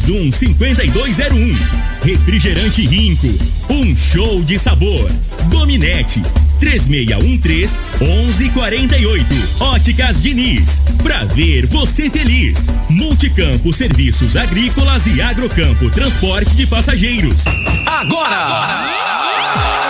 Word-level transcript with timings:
3621 0.00 0.32
5201. 0.32 1.56
Refrigerante 2.02 2.86
Rinco, 2.86 3.28
um 3.68 3.94
show 3.94 4.42
de 4.42 4.58
sabor. 4.58 5.10
Dominete, 5.50 6.22
3613 6.58 7.78
1148. 8.00 9.26
Óticas 9.60 10.22
Diniz, 10.22 10.80
pra 11.02 11.24
ver 11.24 11.66
você 11.66 12.08
feliz. 12.08 12.70
Multicampo 12.88 13.72
Serviços 13.72 14.36
Agrícolas 14.36 15.06
e 15.06 15.20
Agrocampo 15.20 15.90
Transporte 15.90 16.56
de 16.56 16.66
Passageiros. 16.66 17.44
Agora! 17.86 18.36
Agora! 18.36 19.89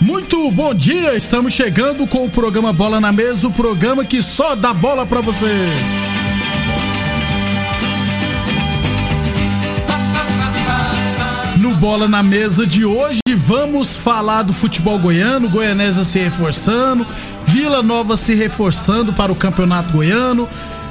muito 0.00 0.50
bom 0.50 0.74
dia. 0.74 1.14
Estamos 1.14 1.52
chegando 1.52 2.06
com 2.06 2.24
o 2.24 2.30
programa 2.30 2.72
Bola 2.72 3.00
na 3.00 3.12
Mesa 3.12 3.48
o 3.48 3.52
programa 3.52 4.04
que 4.04 4.22
só 4.22 4.54
dá 4.54 4.72
bola 4.72 5.06
pra 5.06 5.20
você. 5.20 5.54
No 11.56 11.74
Bola 11.74 12.08
na 12.08 12.22
Mesa 12.22 12.66
de 12.66 12.84
hoje, 12.84 13.20
vamos 13.36 13.96
falar 13.96 14.42
do 14.42 14.52
futebol 14.52 14.98
goiano, 14.98 15.48
Goianésia 15.48 16.04
se 16.04 16.18
reforçando, 16.18 17.06
Vila 17.46 17.82
Nova 17.82 18.16
se 18.16 18.34
reforçando 18.34 19.12
para 19.12 19.32
o 19.32 19.36
Campeonato 19.36 19.92
Goiano. 19.92 20.48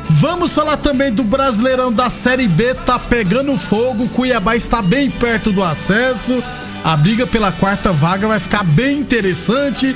Vamos 0.10 0.54
falar 0.54 0.78
também 0.78 1.12
do 1.12 1.24
Brasileirão 1.24 1.92
da 1.92 2.10
Série 2.10 2.48
B, 2.48 2.74
tá 2.74 2.98
pegando 3.00 3.58
fogo, 3.58 4.08
Cuiabá 4.10 4.56
está 4.56 4.82
bem 4.82 5.10
perto 5.10 5.52
do 5.52 5.64
acesso. 5.64 6.44
A 6.84 6.96
briga 6.96 7.28
pela 7.28 7.52
quarta 7.52 7.92
vaga 7.92 8.28
vai 8.28 8.40
ficar 8.40 8.64
bem 8.64 9.00
interessante. 9.00 9.96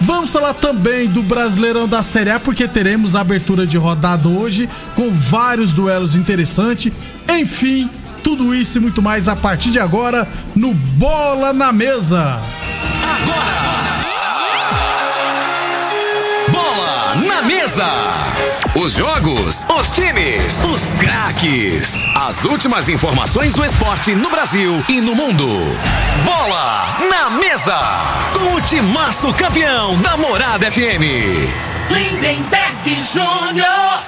Vamos 0.00 0.30
falar 0.30 0.54
também 0.54 1.08
do 1.08 1.22
Brasileirão 1.22 1.88
da 1.88 2.02
Série 2.02 2.30
A, 2.30 2.38
porque 2.38 2.68
teremos 2.68 3.16
a 3.16 3.20
abertura 3.20 3.66
de 3.66 3.76
rodada 3.76 4.28
hoje, 4.28 4.68
com 4.94 5.10
vários 5.10 5.72
duelos 5.72 6.14
interessantes. 6.14 6.92
Enfim, 7.28 7.90
tudo 8.22 8.54
isso 8.54 8.78
e 8.78 8.80
muito 8.80 9.02
mais 9.02 9.26
a 9.26 9.34
partir 9.34 9.70
de 9.70 9.80
agora 9.80 10.28
no 10.54 10.72
Bola 10.72 11.52
na 11.52 11.72
Mesa. 11.72 12.40
Agora! 13.02 13.58
Bola 16.52 17.14
na 17.26 17.42
Mesa! 17.42 18.27
Os 18.88 18.94
jogos, 18.94 19.66
os 19.68 19.90
times, 19.90 20.64
os 20.64 20.92
craques. 20.92 22.06
As 22.14 22.46
últimas 22.46 22.88
informações 22.88 23.52
do 23.52 23.62
esporte 23.62 24.14
no 24.14 24.30
Brasil 24.30 24.82
e 24.88 24.98
no 24.98 25.14
mundo. 25.14 25.46
Bola 26.24 26.96
na 27.10 27.28
Mesa! 27.28 27.78
Com 28.32 28.54
o 28.54 28.60
timaço 28.62 29.30
campeão 29.34 29.94
da 30.00 30.16
Morada 30.16 30.72
FM. 30.72 31.04
Lindenberg 31.90 32.96
Júnior. 33.12 34.02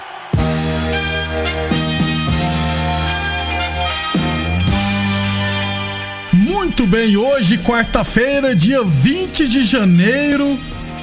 Muito 6.32 6.86
bem, 6.86 7.18
hoje, 7.18 7.58
quarta-feira, 7.58 8.56
dia 8.56 8.82
20 8.82 9.46
de 9.46 9.62
janeiro, 9.62 10.58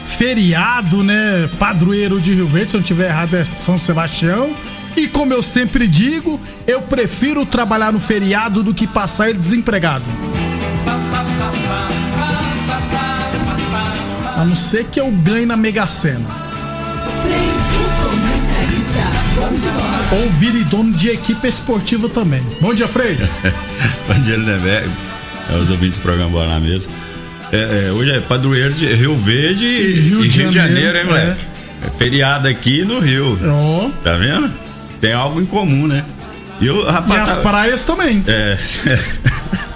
feriado, 0.07 1.03
né? 1.03 1.49
Padroeiro 1.59 2.19
de 2.19 2.33
Rio 2.33 2.47
Verde, 2.47 2.71
se 2.71 2.77
eu 2.77 2.79
não 2.79 2.85
tiver 2.85 3.09
errado, 3.09 3.35
é 3.35 3.43
São 3.43 3.77
Sebastião. 3.77 4.55
E 4.95 5.07
como 5.07 5.31
eu 5.33 5.43
sempre 5.43 5.87
digo, 5.87 6.39
eu 6.65 6.81
prefiro 6.81 7.45
trabalhar 7.45 7.91
no 7.91 7.99
feriado 7.99 8.63
do 8.63 8.73
que 8.73 8.87
passar 8.87 9.29
ele 9.29 9.37
desempregado. 9.37 10.05
A 14.35 14.45
não 14.45 14.55
ser 14.55 14.85
que 14.85 14.99
eu 14.99 15.11
ganhe 15.11 15.45
na 15.45 15.57
Mega 15.57 15.85
Sena. 15.85 16.47
Ou 20.11 20.29
vire 20.31 20.63
dono 20.63 20.93
de 20.93 21.09
equipe 21.09 21.47
esportiva 21.47 22.07
também. 22.09 22.41
Bom 22.61 22.73
dia, 22.73 22.87
Frei. 22.87 23.17
Bom 24.07 24.21
dia, 24.21 24.35
Lindenberg. 24.35 24.89
É, 25.49 25.57
os 25.57 25.69
ouvintes 25.69 25.99
do 25.99 26.03
programa 26.03 26.31
Bola 26.31 26.47
na 26.53 26.59
Mesa. 26.59 26.89
É, 27.51 27.87
é, 27.87 27.91
hoje 27.91 28.11
é 28.11 28.19
padroeiro 28.19 28.73
de 28.73 28.85
Rio 28.93 29.15
Verde 29.15 29.65
e 29.65 29.93
Rio, 29.93 30.25
e 30.25 30.27
de, 30.27 30.41
Rio 30.41 30.51
Janeiro, 30.51 30.51
de 30.51 30.55
Janeiro, 30.55 30.97
hein, 30.97 31.05
moleque? 31.05 31.47
É. 31.85 31.89
feriado 31.91 32.47
aqui 32.47 32.83
no 32.83 32.99
Rio. 32.99 33.39
Oh. 33.43 33.89
Tá 34.03 34.17
vendo? 34.17 34.51
Tem 34.99 35.13
algo 35.13 35.39
em 35.39 35.45
comum, 35.45 35.87
né? 35.87 36.03
E, 36.59 36.67
eu, 36.67 36.83
rapaz, 36.85 37.19
e 37.19 37.23
as 37.23 37.35
tá... 37.35 37.49
praias 37.49 37.85
também. 37.85 38.23
É. 38.27 38.57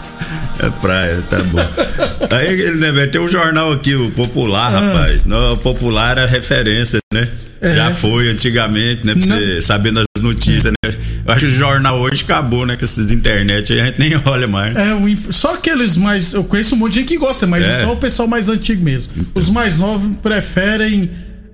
É 0.61 0.69
praia, 0.69 1.23
tá 1.27 1.41
bom. 1.41 1.57
Aí 2.37 2.71
né, 2.75 3.07
tem 3.07 3.19
um 3.19 3.27
jornal 3.27 3.71
aqui, 3.71 3.95
o 3.95 4.11
Popular, 4.11 4.71
ah. 4.71 4.79
rapaz. 4.79 5.25
No, 5.25 5.53
o 5.53 5.57
Popular 5.57 6.19
é 6.19 6.25
referência, 6.27 6.99
né? 7.11 7.27
É. 7.59 7.75
Já 7.75 7.91
foi 7.91 8.29
antigamente, 8.29 9.05
né? 9.05 9.15
Pra 9.15 9.25
Não. 9.25 9.37
você 9.37 9.61
saber 9.61 9.91
das 9.91 10.05
notícias, 10.33 10.73
né? 10.73 10.93
Eu 11.25 11.33
acho 11.33 11.45
que 11.45 11.51
o 11.51 11.55
jornal 11.55 11.99
hoje 11.99 12.23
acabou, 12.23 12.65
né? 12.65 12.75
Com 12.75 12.83
essas 12.83 13.11
internet 13.11 13.73
aí 13.73 13.81
a 13.81 13.85
gente 13.85 13.99
nem 13.99 14.11
olha 14.25 14.47
mais. 14.47 14.75
É, 14.75 14.93
o, 14.93 15.31
só 15.31 15.53
aqueles 15.53 15.97
mais. 15.97 16.33
Eu 16.33 16.43
conheço 16.43 16.75
um 16.75 16.77
monte 16.77 16.93
de 16.93 16.99
gente 16.99 17.07
que 17.09 17.17
gosta, 17.17 17.45
mas 17.45 17.65
é. 17.65 17.81
só 17.81 17.93
o 17.93 17.97
pessoal 17.97 18.27
mais 18.27 18.49
antigo 18.49 18.83
mesmo. 18.83 19.13
Os 19.35 19.49
mais 19.49 19.77
novos 19.77 20.17
preferem 20.17 21.09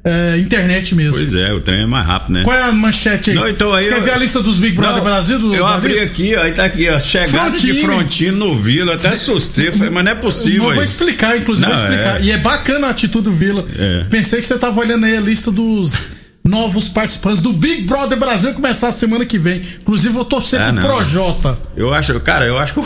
é, 0.07 0.37
internet 0.37 0.95
mesmo. 0.95 1.17
Pois 1.17 1.35
é, 1.35 1.51
o 1.51 1.59
trem 1.59 1.81
é 1.81 1.85
mais 1.85 2.07
rápido, 2.07 2.33
né? 2.35 2.43
Qual 2.43 2.55
é 2.55 2.63
a 2.63 2.71
manchete 2.71 3.31
aí? 3.31 3.35
Não, 3.35 3.49
então 3.49 3.73
aí 3.73 3.83
Você 3.83 3.89
eu... 3.89 3.95
quer 3.95 4.03
ver 4.03 4.11
a 4.11 4.17
lista 4.17 4.41
dos 4.41 4.57
Big 4.57 4.75
Brother 4.75 4.97
não, 4.97 5.03
Brasil? 5.03 5.37
Do, 5.37 5.53
eu 5.53 5.65
abri 5.65 5.99
aqui, 5.99 6.33
aí 6.33 6.53
tá 6.53 6.63
aqui, 6.63 6.87
ó. 6.87 6.97
Chegada 6.97 7.57
de 7.57 7.73
Frontino 7.81 8.37
no 8.37 8.55
Vila, 8.55 8.95
até 8.95 9.09
assustei, 9.09 9.69
falei, 9.71 9.89
mas 9.89 10.05
não 10.05 10.11
é 10.11 10.15
possível. 10.15 10.63
Não, 10.63 10.75
vou 10.75 10.83
explicar, 10.83 11.37
inclusive, 11.37 11.69
não, 11.69 11.77
vou 11.77 11.85
explicar. 11.85 12.21
É... 12.21 12.23
E 12.23 12.31
é 12.31 12.37
bacana 12.37 12.87
a 12.87 12.89
atitude 12.91 13.25
do 13.25 13.33
Vila. 13.33 13.65
É. 13.77 14.05
Pensei 14.09 14.39
que 14.39 14.45
você 14.45 14.57
tava 14.57 14.79
olhando 14.79 15.05
aí 15.05 15.17
a 15.17 15.19
lista 15.19 15.51
dos 15.51 16.16
novos 16.47 16.87
participantes 16.87 17.41
do 17.41 17.53
Big 17.53 17.83
Brother 17.83 18.17
Brasil 18.17 18.53
começar 18.53 18.87
a 18.87 18.91
semana 18.91 19.25
que 19.25 19.37
vem. 19.37 19.61
Inclusive, 19.81 20.17
eu 20.17 20.25
torcer 20.25 20.59
é, 20.61 20.71
pro 20.71 20.81
Projota. 20.81 21.57
Eu 21.75 21.93
acho, 21.93 22.19
cara, 22.21 22.45
eu 22.45 22.57
acho 22.57 22.73
que 22.73 22.79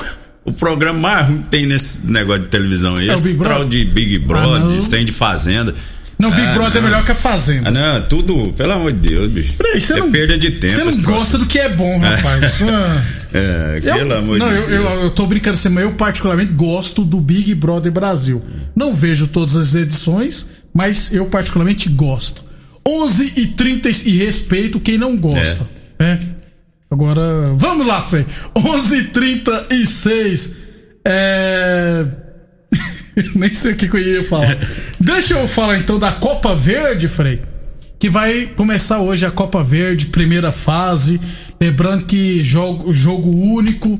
o 0.43 0.51
programa 0.51 0.99
mais 0.99 1.27
ruim 1.27 1.41
que 1.43 1.49
tem 1.49 1.65
nesse 1.65 2.05
negócio 2.07 2.43
de 2.43 2.49
televisão 2.49 2.95
aí. 2.95 3.09
É 3.09 3.13
esse 3.13 3.37
Big 3.37 3.69
de 3.69 3.85
Big 3.85 4.19
Brother, 4.19 4.63
ah, 4.63 4.89
tem 4.89 5.05
de 5.05 5.11
Fazenda. 5.11 5.75
Não, 6.17 6.29
Big 6.29 6.45
ah, 6.45 6.53
Brother 6.53 6.77
é 6.77 6.81
não. 6.81 6.87
é 6.87 6.91
melhor 6.91 7.05
que 7.05 7.11
a 7.11 7.15
Fazenda. 7.15 7.69
Ah, 7.69 7.71
não, 7.71 8.07
tudo, 8.07 8.53
pelo 8.53 8.73
amor 8.73 8.91
de 8.91 9.09
Deus, 9.09 9.31
bicho. 9.31 9.53
Peraí, 9.53 9.81
você 9.81 9.93
é 9.93 9.97
não, 9.97 10.11
perda 10.11 10.37
de 10.37 10.51
tempo. 10.51 10.73
Você 10.73 10.83
não 10.83 11.01
gosta 11.03 11.37
do 11.37 11.45
que 11.45 11.57
é 11.59 11.69
bom, 11.69 11.99
rapaz. 11.99 12.43
é, 13.33 13.79
pelo 13.81 14.11
eu, 14.11 14.17
amor 14.17 14.37
não, 14.37 14.49
de 14.49 14.55
eu, 14.55 14.67
Deus. 14.67 14.85
Eu, 14.85 15.01
eu 15.03 15.11
tô 15.11 15.25
brincando 15.25 15.55
assim, 15.55 15.69
mas 15.69 15.83
eu 15.83 15.91
particularmente 15.93 16.53
gosto 16.53 17.03
do 17.03 17.19
Big 17.19 17.53
Brother 17.55 17.91
Brasil. 17.91 18.43
Não 18.75 18.93
vejo 18.93 19.27
todas 19.27 19.55
as 19.55 19.73
edições, 19.73 20.47
mas 20.73 21.11
eu 21.11 21.25
particularmente 21.25 21.89
gosto. 21.89 22.50
11 22.87 23.33
e 23.35 23.47
30 23.47 23.89
e 23.89 24.17
respeito 24.17 24.79
quem 24.79 24.97
não 24.97 25.15
gosta. 25.17 25.67
É. 25.99 26.03
é. 26.03 26.19
Agora, 26.89 27.53
vamos 27.55 27.87
lá, 27.87 28.01
Frei. 28.01 28.25
11 28.55 28.95
e 28.97 29.03
36 29.05 30.55
É. 31.05 32.05
Nem 33.35 33.53
sei 33.53 33.73
o 33.73 33.75
que, 33.75 33.87
que 33.87 33.95
eu 33.95 33.99
ia 33.99 34.27
falar. 34.27 34.57
Deixa 34.99 35.35
eu 35.35 35.47
falar 35.47 35.77
então 35.77 35.97
da 35.97 36.11
Copa 36.11 36.55
Verde, 36.55 37.07
Frei. 37.07 37.41
Que 37.97 38.09
vai 38.09 38.47
começar 38.57 38.99
hoje 38.99 39.25
a 39.25 39.31
Copa 39.31 39.63
Verde, 39.63 40.07
primeira 40.07 40.51
fase. 40.51 41.21
Lembrando 41.59 42.05
que 42.05 42.43
jogo, 42.43 42.91
jogo 42.93 43.29
único, 43.29 43.99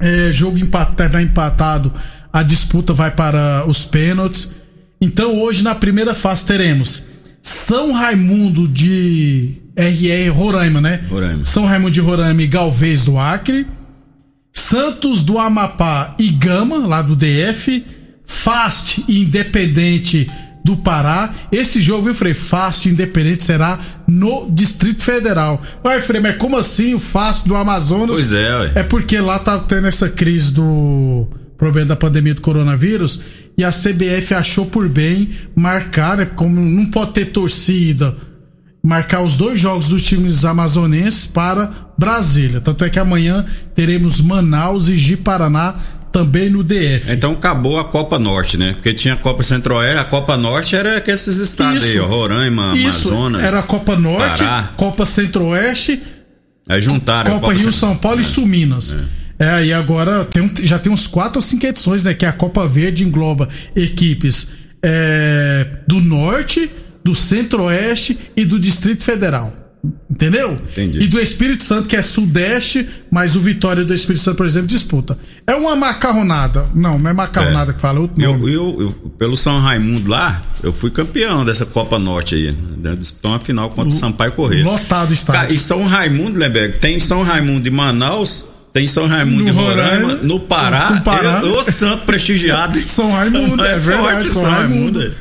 é, 0.00 0.30
jogo 0.32 0.56
empatado, 0.56 1.18
empatado, 1.18 1.92
a 2.32 2.42
disputa 2.42 2.92
vai 2.94 3.10
para 3.10 3.64
os 3.66 3.84
pênaltis. 3.84 4.48
Então 5.00 5.40
hoje 5.40 5.62
na 5.62 5.74
primeira 5.74 6.14
fase 6.14 6.46
teremos 6.46 7.04
São 7.42 7.92
Raimundo 7.92 8.66
de 8.68 9.54
RR 9.76 10.30
Roraima, 10.30 10.80
né? 10.80 11.04
Roraima. 11.08 11.44
São 11.44 11.64
Raimundo 11.64 11.92
de 11.92 12.00
Roraima 12.00 12.42
e 12.42 12.46
Galvez 12.46 13.04
do 13.04 13.18
Acre. 13.18 13.66
Santos 14.52 15.22
do 15.22 15.38
Amapá 15.38 16.14
e 16.18 16.30
Gama, 16.30 16.78
lá 16.78 17.00
do 17.00 17.14
DF. 17.14 17.84
Fast 18.24 19.04
e 19.08 19.22
Independente 19.22 20.28
do 20.64 20.76
Pará. 20.76 21.32
Esse 21.50 21.80
jogo, 21.80 22.04
viu, 22.04 22.14
Frei? 22.14 22.34
Fast 22.34 22.88
Independente 22.88 23.44
será 23.44 23.78
no 24.06 24.50
Distrito 24.50 25.02
Federal. 25.02 25.62
Vai, 25.82 26.02
Frei, 26.02 26.20
mas 26.20 26.36
como 26.36 26.56
assim 26.56 26.94
o 26.94 26.98
Fast 26.98 27.48
do 27.48 27.54
Amazonas? 27.54 28.16
Pois 28.16 28.32
é, 28.32 28.58
ué. 28.58 28.72
É 28.74 28.82
porque 28.82 29.18
lá 29.18 29.38
tá 29.38 29.58
tendo 29.60 29.86
essa 29.86 30.08
crise 30.08 30.52
do 30.52 31.28
problema 31.58 31.88
da 31.88 31.96
pandemia 31.96 32.34
do 32.34 32.40
coronavírus 32.40 33.20
e 33.56 33.64
a 33.64 33.70
CBF 33.70 34.32
achou 34.32 34.66
por 34.66 34.88
bem 34.88 35.30
marcar, 35.54 36.16
né, 36.16 36.24
como 36.24 36.60
não 36.60 36.86
pode 36.86 37.12
ter 37.12 37.26
torcida, 37.26 38.14
marcar 38.82 39.20
os 39.20 39.36
dois 39.36 39.58
jogos 39.58 39.88
dos 39.88 40.02
times 40.02 40.44
amazonenses 40.44 41.26
para 41.26 41.70
Brasília. 41.98 42.60
Tanto 42.60 42.84
é 42.84 42.88
que 42.88 42.98
amanhã 42.98 43.44
teremos 43.74 44.20
Manaus 44.20 44.88
e 44.88 44.96
Ji-Paraná 44.96 45.74
também 46.12 46.48
no 46.48 46.62
DF. 46.62 47.12
Então 47.12 47.32
acabou 47.32 47.78
a 47.78 47.84
Copa 47.84 48.18
Norte, 48.18 48.56
né? 48.56 48.74
Porque 48.74 48.94
tinha 48.94 49.14
a 49.14 49.16
Copa 49.16 49.42
Centro-Oeste, 49.42 49.98
a 49.98 50.04
Copa 50.04 50.36
Norte 50.36 50.74
era 50.76 51.00
que 51.00 51.10
esses 51.10 51.36
estados 51.36 51.84
Isso. 51.84 51.92
aí, 51.92 51.98
ó, 51.98 52.06
Roraima, 52.06 52.74
Isso, 52.76 53.08
Amazonas. 53.08 53.42
Era 53.42 53.58
a 53.58 53.62
Copa 53.62 53.96
Norte, 53.96 54.42
Pará. 54.42 54.72
Copa 54.76 55.04
Centro-Oeste, 55.04 56.00
Aí 56.68 56.80
juntaram 56.80 57.36
a 57.36 57.40
Copa 57.40 57.52
Rio, 57.54 57.72
São 57.72 57.96
Paulo 57.96 58.20
e 58.20 58.24
Sul 58.24 58.46
Minas. 58.46 58.92
É, 58.92 59.04
e 59.64 59.72
agora 59.72 60.24
tem 60.24 60.50
já 60.62 60.78
tem 60.78 60.92
uns 60.92 61.06
quatro 61.06 61.38
ou 61.38 61.42
cinco 61.42 61.64
edições, 61.66 62.02
né? 62.02 62.12
Que 62.14 62.26
a 62.26 62.32
Copa 62.32 62.66
Verde 62.66 63.04
engloba 63.04 63.48
equipes 63.76 64.48
é, 64.82 65.66
do 65.86 66.00
Norte, 66.00 66.70
do 67.04 67.14
Centro-Oeste 67.14 68.18
e 68.36 68.44
do 68.44 68.58
Distrito 68.58 69.02
Federal. 69.04 69.54
Entendeu? 70.10 70.58
Entendi. 70.72 70.98
E 70.98 71.06
do 71.06 71.20
Espírito 71.20 71.62
Santo, 71.62 71.86
que 71.86 71.94
é 71.94 72.02
Sudeste, 72.02 72.84
mas 73.12 73.36
o 73.36 73.40
Vitória 73.40 73.84
do 73.84 73.94
Espírito 73.94 74.22
Santo, 74.24 74.36
por 74.36 74.44
exemplo, 74.44 74.66
disputa. 74.66 75.16
É 75.46 75.54
uma 75.54 75.76
macarronada. 75.76 76.66
Não, 76.74 76.98
não 76.98 77.08
é 77.08 77.12
macarronada 77.12 77.70
É. 77.70 77.74
que 77.74 77.80
fala, 77.80 77.98
é 77.98 78.02
outro 78.02 78.20
nome. 78.20 78.52
Eu, 78.52 78.74
eu, 78.74 78.80
eu- 78.82 78.92
pelo 79.16 79.36
São 79.36 79.60
Raimundo 79.60 80.10
lá, 80.10 80.42
eu 80.64 80.72
fui 80.72 80.90
campeão 80.90 81.44
dessa 81.44 81.64
Copa 81.64 81.96
Norte 81.96 82.34
aí. 82.34 82.52
né? 82.76 82.96
Disputou 82.96 83.30
uma 83.30 83.38
final 83.38 83.70
contra 83.70 83.90
o 83.90 83.96
Sampaio 83.96 84.32
Correia. 84.32 84.64
Lotado. 84.64 85.14
Cara, 85.26 85.52
e 85.52 85.56
São 85.56 85.84
Raimundo, 85.86 86.36
Lemberg, 86.36 86.76
tem 86.78 86.98
São 86.98 87.22
Raimundo 87.22 87.60
de 87.60 87.70
Manaus, 87.70 88.46
tem 88.78 88.86
São 88.86 89.08
Raimundo 89.08 89.44
No 89.44 89.52
Roraima, 89.52 90.08
Roraima, 90.08 90.22
no 90.22 90.38
Pará, 90.38 91.00
Pará. 91.04 91.40
Eu, 91.42 91.58
o 91.58 91.64
santo 91.64 92.04
prestigiado. 92.04 92.80
São 92.86 93.10
Raimundo, 93.10 93.64
é 93.64 93.76
verdade, 93.76 94.28
forte, 94.28 94.30
São 94.30 94.42
Raimundo. 94.44 95.14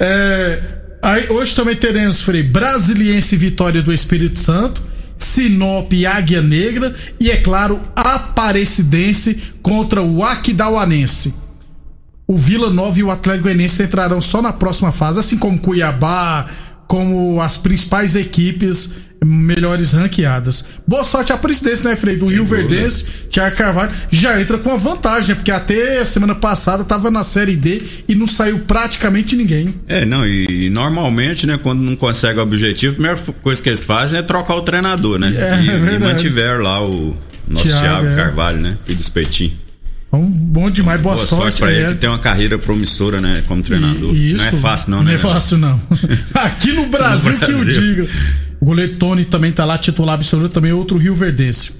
É, 0.00 0.62
aí, 1.00 1.30
hoje 1.30 1.54
também 1.54 1.76
teremos, 1.76 2.20
Frei, 2.20 2.42
Brasiliense 2.42 3.36
Vitória 3.36 3.80
do 3.80 3.92
Espírito 3.92 4.40
Santo, 4.40 4.82
Sinop 5.16 5.92
e 5.92 6.04
Águia 6.04 6.42
Negra 6.42 6.96
e, 7.20 7.30
é 7.30 7.36
claro, 7.36 7.80
Aparecidense 7.94 9.54
contra 9.62 10.02
o 10.02 10.24
Aquidauanense. 10.24 11.32
O 12.26 12.36
Vila 12.36 12.70
Nova 12.70 12.98
e 12.98 13.04
o 13.04 13.10
Atlético 13.12 13.44
Goianiense 13.44 13.84
entrarão 13.84 14.20
só 14.20 14.42
na 14.42 14.52
próxima 14.52 14.90
fase, 14.90 15.20
assim 15.20 15.38
como 15.38 15.60
Cuiabá, 15.60 16.48
como 16.88 17.40
as 17.40 17.56
principais 17.56 18.16
equipes 18.16 18.90
melhores 19.24 19.92
ranqueadas. 19.92 20.64
Boa 20.86 21.02
sorte 21.04 21.32
à 21.32 21.36
presidência, 21.36 21.88
né, 21.88 21.96
Frei? 21.96 22.16
Do 22.16 22.26
Rio. 22.26 22.44
Verdense, 22.44 23.04
Thiago 23.30 23.56
Carvalho, 23.56 23.90
já 24.10 24.40
entra 24.40 24.58
com 24.58 24.70
a 24.72 24.76
vantagem, 24.76 25.30
né? 25.30 25.34
Porque 25.34 25.50
até 25.50 25.98
a 26.00 26.06
semana 26.06 26.34
passada 26.34 26.84
tava 26.84 27.10
na 27.10 27.24
Série 27.24 27.56
D 27.56 27.82
e 28.08 28.14
não 28.14 28.26
saiu 28.26 28.58
praticamente 28.60 29.34
ninguém. 29.36 29.74
É, 29.88 30.04
não, 30.04 30.26
e, 30.26 30.66
e 30.66 30.70
normalmente, 30.70 31.46
né, 31.46 31.58
quando 31.62 31.80
não 31.80 31.96
consegue 31.96 32.38
o 32.38 32.42
objetivo, 32.42 32.92
a 32.92 32.94
primeira 32.94 33.18
coisa 33.42 33.60
que 33.60 33.68
eles 33.68 33.84
fazem 33.84 34.18
é 34.18 34.22
trocar 34.22 34.54
o 34.54 34.62
treinador, 34.62 35.18
né? 35.18 35.28
É, 35.36 35.62
e, 35.62 35.70
é 35.70 35.94
e 35.94 35.98
mantiveram 35.98 36.62
lá 36.62 36.84
o 36.84 37.16
nosso 37.48 37.66
Thiago, 37.66 37.82
Thiago, 37.82 38.06
é. 38.08 38.14
Carvalho, 38.16 38.58
né? 38.60 38.78
Filho 38.84 38.98
do 38.98 39.02
Espetinho. 39.02 39.52
Então, 40.08 40.22
bom 40.22 40.70
demais, 40.70 41.00
boa, 41.00 41.16
Boa 41.16 41.26
sorte, 41.26 41.58
pra 41.60 41.72
é. 41.72 41.80
ele, 41.82 41.88
que 41.88 41.94
tem 41.96 42.08
uma 42.08 42.18
carreira 42.18 42.56
promissora, 42.58 43.20
né, 43.20 43.42
como 43.48 43.60
treinador. 43.62 44.14
E- 44.14 44.34
não 44.34 44.44
é 44.44 44.52
fácil, 44.52 44.90
não, 44.92 44.98
né? 45.02 45.04
Não 45.12 45.12
é 45.12 45.18
fácil, 45.18 45.58
não. 45.58 45.80
Aqui 46.32 46.72
no 46.72 46.86
Brasil, 46.86 47.32
No 47.32 47.38
que 47.38 47.44
eu 47.50 47.58
Brasil. 47.58 47.80
diga. 47.94 48.08
O 48.60 48.64
goleiro 48.64 48.96
Tony 48.96 49.24
também 49.24 49.52
tá 49.52 49.64
lá, 49.64 49.76
titular 49.78 50.14
absoluto, 50.14 50.52
também 50.52 50.72
outro 50.72 50.98
Rio 50.98 51.14
Verdense. 51.14 51.72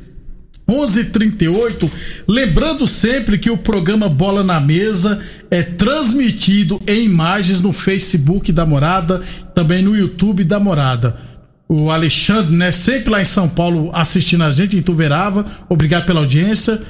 11:38. 0.69 1.91
Lembrando 2.27 2.87
sempre 2.87 3.39
que 3.39 3.51
o 3.51 3.57
programa 3.57 4.09
Bola 4.09 4.43
na 4.43 4.61
Mesa 4.61 5.21
é 5.51 5.63
transmitido 5.63 6.81
em 6.87 7.05
imagens 7.05 7.61
no 7.61 7.73
Facebook 7.73 8.51
da 8.51 8.67
Morada, 8.67 9.23
também 9.55 9.81
no 9.83 9.97
YouTube 9.97 10.43
da 10.43 10.59
Morada. 10.59 11.17
O 11.69 11.91
Alexandre, 11.91 12.55
né, 12.55 12.71
sempre 12.73 13.11
lá 13.11 13.23
em 13.23 13.25
São 13.25 13.49
Paulo 13.49 13.91
assistindo 13.93 14.45
a 14.45 14.51
gente, 14.51 14.77
em 14.77 14.83
Tuverava. 14.83 15.47
Obrigado 15.69 16.05
pela 16.05 16.21
audiência. 16.21 16.81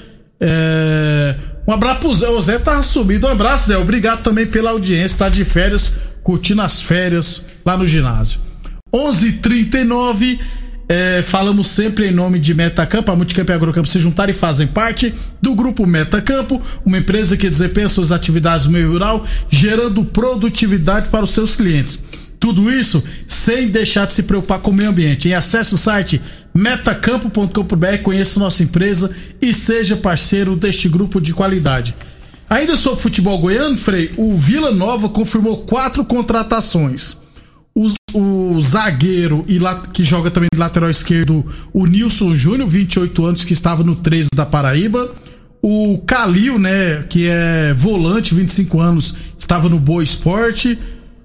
É, 0.41 1.35
Um 1.67 1.73
abraço 1.73 2.01
pro 2.01 2.15
Zé. 2.15 2.29
O 2.29 2.41
Zé 2.41 2.59
tá 2.59 2.83
subido. 2.83 3.27
Um 3.27 3.31
abraço, 3.31 3.69
Zé. 3.69 3.77
Obrigado 3.77 4.23
também 4.23 4.47
pela 4.47 4.71
audiência. 4.71 5.19
Tá 5.19 5.29
de 5.29 5.45
férias, 5.45 5.93
curtindo 6.23 6.63
as 6.63 6.81
férias 6.81 7.43
lá 7.65 7.77
no 7.77 7.87
ginásio. 7.87 8.46
11:39 8.93 10.39
é, 10.89 11.21
falamos 11.23 11.67
sempre 11.67 12.07
em 12.07 12.13
nome 12.13 12.39
de 12.39 12.55
Metacampo, 12.55 13.11
a 13.11 13.17
Multicampo 13.17 13.51
e 13.51 13.53
a 13.53 13.57
Agrocampo 13.57 13.89
se 13.89 13.99
juntaram 13.99 14.31
e 14.31 14.35
fazem 14.35 14.69
parte 14.69 15.13
do 15.43 15.55
grupo 15.55 15.85
Metacampo, 15.85 16.63
uma 16.85 16.99
empresa 16.99 17.37
que 17.37 17.51
desempenha 17.51 17.89
suas 17.89 18.13
atividades 18.13 18.67
no 18.67 18.73
meio 18.73 18.93
rural, 18.93 19.27
gerando 19.51 20.05
produtividade 20.05 21.09
para 21.09 21.25
os 21.25 21.33
seus 21.33 21.57
clientes. 21.57 21.99
Tudo 22.39 22.71
isso 22.71 23.03
sem 23.27 23.67
deixar 23.67 24.07
de 24.07 24.13
se 24.13 24.23
preocupar 24.23 24.61
com 24.61 24.71
o 24.71 24.75
meio 24.75 24.91
ambiente. 24.91 25.35
Acesse 25.35 25.75
o 25.75 25.79
site 25.79 26.23
metacampo.com.br, 26.55 28.03
conheça 28.05 28.39
nossa 28.39 28.63
empresa 28.63 29.11
e 29.43 29.53
seja 29.53 29.97
parceiro 29.97 30.55
deste 30.55 30.89
grupo 30.89 31.21
de 31.21 31.35
qualidade. 31.35 31.97
Ainda 32.49 32.77
sobre 32.77 33.01
futebol 33.01 33.39
goiano, 33.41 33.77
Frei, 33.77 34.13
o 34.17 34.37
Vila 34.37 34.71
Nova 34.71 35.09
confirmou 35.09 35.65
quatro 35.65 36.05
contratações. 36.05 37.26
O, 38.17 38.61
zagueiro 38.63 39.45
e 39.47 39.59
la- 39.59 39.81
que 39.93 40.03
joga 40.03 40.31
também 40.31 40.49
de 40.53 40.59
lateral 40.59 40.89
esquerdo, 40.91 41.45
o 41.73 41.87
Nilson 41.87 42.35
Júnior, 42.35 42.69
28 42.69 43.25
anos, 43.27 43.45
que 43.45 43.53
estava 43.53 43.83
no 43.83 43.95
13 43.97 44.29
da 44.35 44.47
Paraíba. 44.47 45.15
O 45.63 45.99
Calil, 46.07 46.59
né, 46.59 47.05
que 47.09 47.27
é 47.27 47.75
volante, 47.77 48.35
25 48.35 48.81
anos, 48.81 49.15
estava 49.39 49.69
no 49.69 49.79
Boa 49.79 50.03
Esporte. 50.03 50.79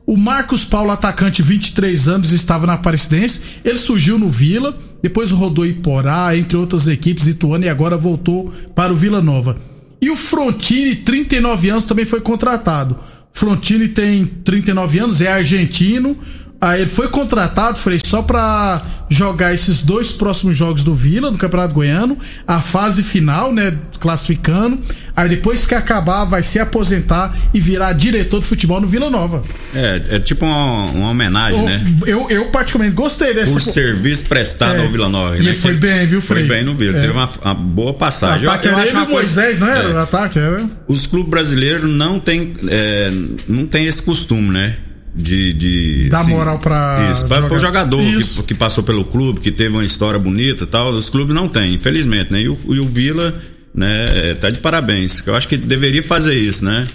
O 0.06 0.18
Marcos 0.18 0.64
Paulo, 0.66 0.92
atacante, 0.92 1.42
23 1.42 2.08
anos, 2.10 2.32
estava 2.34 2.66
na 2.68 2.74
Aparecidense. 2.74 3.40
Ele 3.64 3.78
surgiu 3.78 4.18
no 4.20 4.28
Vila, 4.30 4.78
depois 5.02 5.32
rodou 5.32 5.66
Iporá, 5.66 6.36
entre 6.36 6.58
outras 6.58 6.88
equipes, 6.88 7.28
Ituano, 7.28 7.64
e 7.66 7.70
agora 7.70 7.96
voltou 7.96 8.52
para 8.76 8.92
o 8.92 8.96
Vila 8.96 9.22
Nova. 9.22 9.58
E 10.02 10.10
o 10.10 10.16
Frontini, 10.16 10.96
39 10.96 11.70
anos, 11.70 11.86
também 11.86 12.06
foi 12.06 12.20
contratado. 12.20 12.98
Frontini 13.32 13.88
tem 13.88 14.26
39 14.26 15.00
anos, 15.00 15.22
é 15.22 15.32
argentino. 15.32 16.18
Aí 16.62 16.82
ele 16.82 16.90
foi 16.92 17.08
contratado, 17.08 17.80
Frei, 17.80 18.00
só 18.06 18.22
pra 18.22 18.80
jogar 19.10 19.52
esses 19.54 19.82
dois 19.82 20.12
próximos 20.12 20.56
jogos 20.56 20.84
do 20.84 20.94
Vila 20.94 21.32
no 21.32 21.38
Campeonato 21.38 21.74
Goiano, 21.74 22.16
a 22.48 22.62
fase 22.62 23.02
final, 23.02 23.52
né, 23.52 23.74
classificando. 24.00 24.80
Aí 25.16 25.28
depois 25.28 25.66
que 25.66 25.74
acabar, 25.74 26.24
vai 26.24 26.44
se 26.44 26.60
aposentar 26.60 27.36
e 27.52 27.60
virar 27.60 27.94
diretor 27.94 28.40
de 28.42 28.46
futebol 28.46 28.80
no 28.80 28.88
Vila 28.88 29.10
Nova. 29.10 29.42
É, 29.76 30.02
é 30.12 30.20
tipo 30.20 30.46
uma, 30.46 30.84
uma 30.92 31.10
homenagem, 31.10 31.64
né? 31.66 31.84
Eu, 32.06 32.30
eu 32.30 32.46
particularmente 32.52 32.96
gostei 32.96 33.34
dessa. 33.34 33.54
Por 33.54 33.62
serviço 33.62 34.26
prestado 34.26 34.76
É. 34.76 34.82
ao 34.84 34.88
Vila 34.90 35.10
Nova. 35.10 35.38
E 35.38 35.42
né? 35.42 35.50
ele 35.50 35.56
foi 35.58 35.74
bem, 35.74 36.06
viu, 36.06 36.22
Foi 36.22 36.38
Frei? 36.38 36.48
bem 36.48 36.64
no 36.64 36.76
Vila, 36.76 36.96
É. 36.98 37.02
teve 37.02 37.12
uma, 37.14 37.28
uma 37.44 37.54
boa 37.56 37.94
passagem. 37.96 38.48
ataque 38.48 38.68
eu, 38.68 38.72
eu 38.74 38.78
era 38.78 38.88
acho 38.88 38.96
uma 38.98 39.04
o 39.04 39.08
coisa- 39.08 39.42
Moisés, 39.42 39.60
não 39.60 39.68
era? 39.68 39.90
é. 39.90 39.94
O 39.94 39.98
ataque 39.98 40.38
era. 40.38 40.64
os 40.88 41.08
clubes 41.08 41.30
brasileiros 41.32 41.90
não 41.92 42.20
têm 42.20 42.54
é, 42.68 43.12
não 43.48 43.66
tem 43.66 43.88
esse 43.88 44.02
costume, 44.04 44.50
né? 44.52 44.76
De, 45.14 45.52
de 45.52 46.10
Dar 46.10 46.24
moral 46.24 46.58
pra 46.58 47.10
isso, 47.12 47.28
pra, 47.28 47.42
pro 47.42 47.60
jogador. 47.60 48.00
que, 48.02 48.44
que 48.44 48.56
passou 48.56 48.82
pelo 48.84 49.04
clube, 49.04 49.42
que 49.42 49.52
teve 49.52 49.72
uma 49.76 49.84
história 49.84 50.18
bonita 50.18 50.64
e 50.64 50.68
tal, 50.68 50.90
os 50.90 51.10
clubes 51.10 51.36
não 51.36 51.50
têm, 51.50 51.74
infelizmente, 51.74 52.32
né? 52.32 52.42
E 52.44 52.48
o, 52.50 52.58
e 52.70 52.80
o 52.80 52.88
Vila, 52.88 53.36
né, 53.76 54.06
é, 54.08 54.34
tá 54.36 54.50
de 54.50 54.60
parabéns. 54.60 55.22
Eu 55.28 55.36
acho 55.36 55.50
que 55.50 55.58
deveria 55.58 56.02
fazer 56.02 56.36
isso, 56.36 56.64
né? 56.64 56.88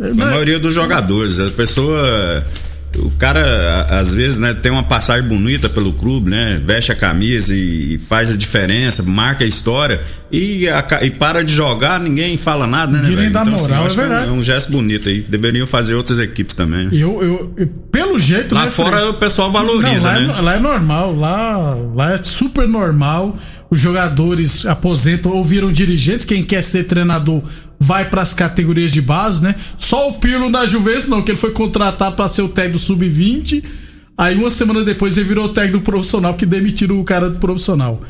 A 0.00 0.06
Não, 0.08 0.14
maioria 0.16 0.58
dos 0.58 0.74
jogadores, 0.74 1.38
a 1.38 1.48
pessoa. 1.50 2.44
O 2.98 3.10
cara, 3.18 3.86
a- 3.90 4.00
às 4.00 4.12
vezes, 4.14 4.38
né, 4.38 4.54
tem 4.54 4.72
uma 4.72 4.82
passagem 4.82 5.28
bonita 5.28 5.68
pelo 5.68 5.92
clube, 5.92 6.30
né? 6.30 6.60
Veste 6.64 6.92
a 6.92 6.94
camisa 6.94 7.54
e 7.54 7.98
faz 7.98 8.30
a 8.30 8.36
diferença, 8.36 9.02
marca 9.02 9.44
a 9.44 9.46
história 9.46 10.00
e, 10.32 10.66
aca- 10.68 11.04
e 11.04 11.10
para 11.10 11.44
de 11.44 11.52
jogar, 11.54 12.00
ninguém 12.00 12.36
fala 12.38 12.66
nada, 12.66 12.92
né? 12.92 13.00
Ninguém 13.02 13.16
velho? 13.16 13.32
dá 13.32 13.42
então, 13.42 13.54
assim, 13.54 13.68
moral, 13.68 13.86
acho 13.86 14.00
é 14.00 14.02
que 14.02 14.08
verdade. 14.08 14.28
É 14.30 14.32
um 14.32 14.42
gesto 14.42 14.72
bonito 14.72 15.08
aí. 15.10 15.20
Deveriam 15.20 15.66
fazer 15.66 15.94
outras 15.94 16.18
equipes 16.18 16.54
também. 16.54 16.88
Eu, 16.92 17.22
eu, 17.22 17.52
eu- 17.58 17.66
pelo 17.92 18.18
jeito. 18.18 18.54
Lá 18.54 18.62
né, 18.64 18.68
fora 18.70 19.10
o 19.10 19.14
pessoal 19.14 19.52
valoriza, 19.52 20.12
Não, 20.12 20.20
lá, 20.20 20.34
né? 20.34 20.34
é, 20.38 20.40
lá 20.40 20.54
é 20.56 20.60
normal, 20.60 21.14
lá, 21.14 21.74
lá 21.94 22.14
é 22.14 22.20
super 22.22 22.66
normal. 22.66 23.36
Os 23.68 23.80
jogadores 23.80 24.64
aposentam 24.64 25.32
ou 25.32 25.44
viram 25.44 25.70
dirigentes. 25.72 26.24
Quem 26.24 26.42
quer 26.42 26.62
ser 26.62 26.84
treinador 26.84 27.42
vai 27.78 28.08
para 28.08 28.22
as 28.22 28.32
categorias 28.32 28.90
de 28.90 29.00
base, 29.00 29.42
né? 29.42 29.54
Só 29.76 30.08
o 30.08 30.14
Pirlo 30.14 30.48
na 30.48 30.66
Juventus, 30.66 31.08
não, 31.08 31.22
que 31.22 31.30
ele 31.30 31.38
foi 31.38 31.52
contratado 31.52 32.16
para 32.16 32.28
ser 32.28 32.42
o 32.42 32.48
técnico 32.48 32.78
sub-20. 32.78 33.62
Aí 34.16 34.36
uma 34.36 34.50
semana 34.50 34.82
depois 34.82 35.16
ele 35.16 35.28
virou 35.28 35.48
técnico 35.50 35.84
profissional, 35.84 36.34
que 36.34 36.46
demitiram 36.46 36.98
o 36.98 37.04
cara 37.04 37.28
do 37.28 37.38
profissional. 37.38 38.02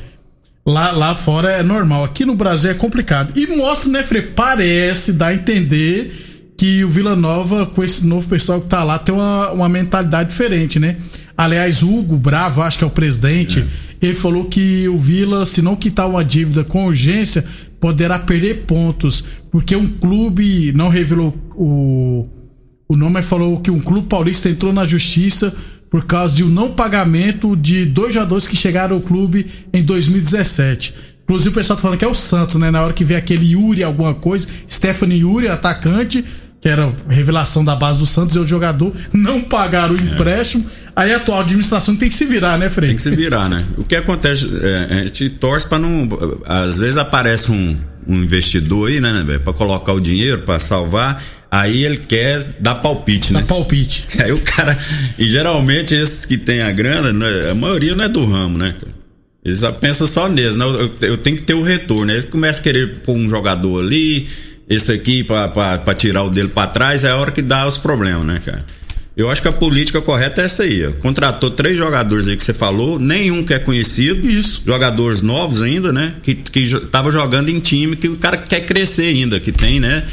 Lá, 0.65 0.91
lá 0.91 1.15
fora 1.15 1.51
é 1.51 1.63
normal. 1.63 2.05
Aqui 2.05 2.25
no 2.25 2.35
Brasil 2.35 2.71
é 2.71 2.75
complicado. 2.75 3.33
E 3.37 3.47
mostra, 3.57 3.91
né, 3.91 4.03
Frei? 4.03 4.23
Parece, 4.23 5.13
dá 5.13 5.29
a 5.29 5.35
entender 5.35 6.53
que 6.57 6.85
o 6.85 6.89
Vila 6.89 7.15
Nova, 7.15 7.67
com 7.67 7.85
esse 7.85 8.07
novo 8.07 8.29
pessoal 8.29 8.61
que 8.61 8.69
tá 8.69 8.83
lá, 8.83 8.99
tem 8.99 9.15
uma, 9.15 9.51
uma 9.53 9.69
mentalidade 9.69 10.31
diferente, 10.31 10.79
né? 10.79 10.97
Aliás, 11.37 11.83
o 11.83 11.99
Hugo 11.99 12.17
Bravo, 12.17 12.63
acho 12.63 12.79
que 12.79 12.85
é 12.85 12.87
o 12.87 12.91
presidente, 12.91 13.65
ele 14.01 14.15
falou 14.15 14.47
que 14.47 14.89
o 14.89 14.97
Vila, 14.97 15.45
se 15.45 15.61
não 15.61 15.77
quitar 15.77 16.09
uma 16.09 16.25
dívida 16.25 16.65
com 16.65 16.87
urgência, 16.87 17.45
poderá 17.81 18.19
perder 18.19 18.65
pontos. 18.67 19.25
Porque 19.51 19.75
um 19.77 19.87
clube 19.87 20.73
não 20.73 20.89
revelou 20.89 21.37
o, 21.55 22.27
o 22.89 22.97
nome, 22.97 23.15
mas 23.15 23.27
falou 23.27 23.61
que 23.61 23.71
um 23.71 23.81
clube 23.81 24.09
paulista 24.09 24.49
entrou 24.49 24.73
na 24.73 24.85
justiça 24.85 25.55
por 25.91 26.05
causa 26.05 26.35
de 26.35 26.45
um 26.45 26.49
não 26.49 26.73
pagamento 26.73 27.57
de 27.57 27.87
dois 27.87 28.13
jogadores 28.13 28.47
que 28.47 28.57
chegaram 28.57 28.97
ao 28.97 29.03
clube 29.03 29.47
em 29.73 29.83
2017. 29.83 30.95
Inclusive 31.25 31.51
o 31.51 31.55
pessoal 31.55 31.77
tá 31.77 31.83
falando 31.83 31.99
que 31.99 32.05
é 32.05 32.09
o 32.09 32.15
Santos, 32.15 32.57
né? 32.57 32.71
Na 32.71 32.83
hora 32.83 32.93
que 32.93 33.05
vê 33.05 33.17
aquele 33.17 33.53
Yuri 33.53 33.83
alguma 33.83 34.15
coisa, 34.15 34.49
Stephanie 34.71 35.21
Yuri, 35.21 35.49
atacante, 35.49 36.25
que 36.67 36.71
era 36.71 36.93
revelação 37.09 37.65
da 37.65 37.77
base 37.77 38.01
do 38.01 38.07
Santos, 38.07 38.35
e 38.35 38.41
o 38.41 38.49
jogador 38.49 38.93
não 39.13 39.41
pagaram 39.41 39.95
o 39.95 39.97
empréstimo. 39.97 40.67
É. 40.85 40.91
Aí 40.97 41.13
a 41.13 41.19
atual 41.19 41.43
administração 41.43 41.95
tem 41.95 42.09
que 42.09 42.15
se 42.17 42.25
virar, 42.25 42.59
né, 42.59 42.69
Frei? 42.69 42.89
Tem 42.89 42.97
que 42.97 43.03
se 43.03 43.11
virar, 43.11 43.49
né? 43.49 43.65
O 43.79 43.85
que 43.85 43.95
acontece, 43.95 44.51
é, 44.61 44.95
a 44.95 45.07
gente 45.07 45.31
torce 45.31 45.69
para 45.69 45.79
não. 45.79 46.09
Às 46.45 46.77
vezes 46.79 46.97
aparece 46.97 47.53
um, 47.53 47.77
um 48.05 48.17
investidor 48.17 48.89
aí, 48.89 49.01
né, 49.01 49.23
né 49.25 49.39
para 49.39 49.53
colocar 49.53 49.93
o 49.93 50.01
dinheiro, 50.01 50.41
para 50.41 50.59
salvar. 50.59 51.23
Aí 51.49 51.85
ele 51.85 51.99
quer 51.99 52.57
dar 52.59 52.75
palpite, 52.75 53.33
né? 53.33 53.43
Dar 53.43 53.47
palpite. 53.47 54.09
Aí 54.19 54.33
o 54.33 54.41
cara. 54.41 54.77
E 55.17 55.29
geralmente 55.29 55.95
esses 55.95 56.25
que 56.25 56.37
tem 56.37 56.63
a 56.63 56.73
grana, 56.73 57.13
né, 57.13 57.51
a 57.53 57.55
maioria 57.55 57.95
não 57.95 58.03
é 58.03 58.09
do 58.09 58.25
ramo, 58.25 58.59
né? 58.59 58.75
Eles 59.45 59.61
pensam 59.81 60.09
só 60.09 60.29
neles, 60.29 60.57
né? 60.57 60.65
Eu, 60.65 60.91
eu, 61.11 61.17
tenho 61.17 61.37
que 61.37 61.45
ter 61.45 61.55
o 61.55 61.63
retorno. 61.63 62.11
Eles 62.11 62.25
começam 62.25 62.61
a 62.61 62.65
querer 62.65 63.03
pôr 63.05 63.15
um 63.15 63.29
jogador 63.29 63.85
ali, 63.85 64.29
esse 64.69 64.93
aqui 64.93 65.25
para 65.25 65.95
tirar 65.95 66.25
o 66.25 66.31
dele 66.31 66.49
para 66.49 66.69
trás, 66.69 67.05
é 67.05 67.11
a 67.11 67.17
hora 67.17 67.31
que 67.31 67.43
dá 67.43 67.67
os 67.67 67.79
problemas, 67.79 68.25
né, 68.25 68.43
cara? 68.45 68.65
Eu 69.17 69.31
acho 69.31 69.41
que 69.41 69.49
a 69.49 69.53
política 69.53 69.99
correta 70.03 70.43
é 70.43 70.45
essa 70.45 70.65
aí. 70.65 70.87
Ó. 70.87 70.93
Contratou 71.01 71.51
três 71.51 71.79
jogadores 71.79 72.29
aí 72.29 72.37
que 72.37 72.45
você 72.45 72.53
falou, 72.53 72.99
nenhum 72.99 73.43
que 73.43 73.55
é 73.55 73.59
conhecido. 73.59 74.29
Isso. 74.29 74.63
Jogadores 74.67 75.23
novos 75.23 75.63
ainda, 75.63 75.91
né? 75.91 76.17
Que, 76.23 76.35
que 76.35 76.69
tava 76.91 77.11
jogando 77.11 77.49
em 77.49 77.59
time 77.59 77.97
que 77.97 78.09
o 78.09 78.17
cara 78.17 78.37
quer 78.37 78.67
crescer 78.67 79.07
ainda, 79.07 79.41
que 79.41 79.51
tem, 79.51 79.81
né? 79.81 80.07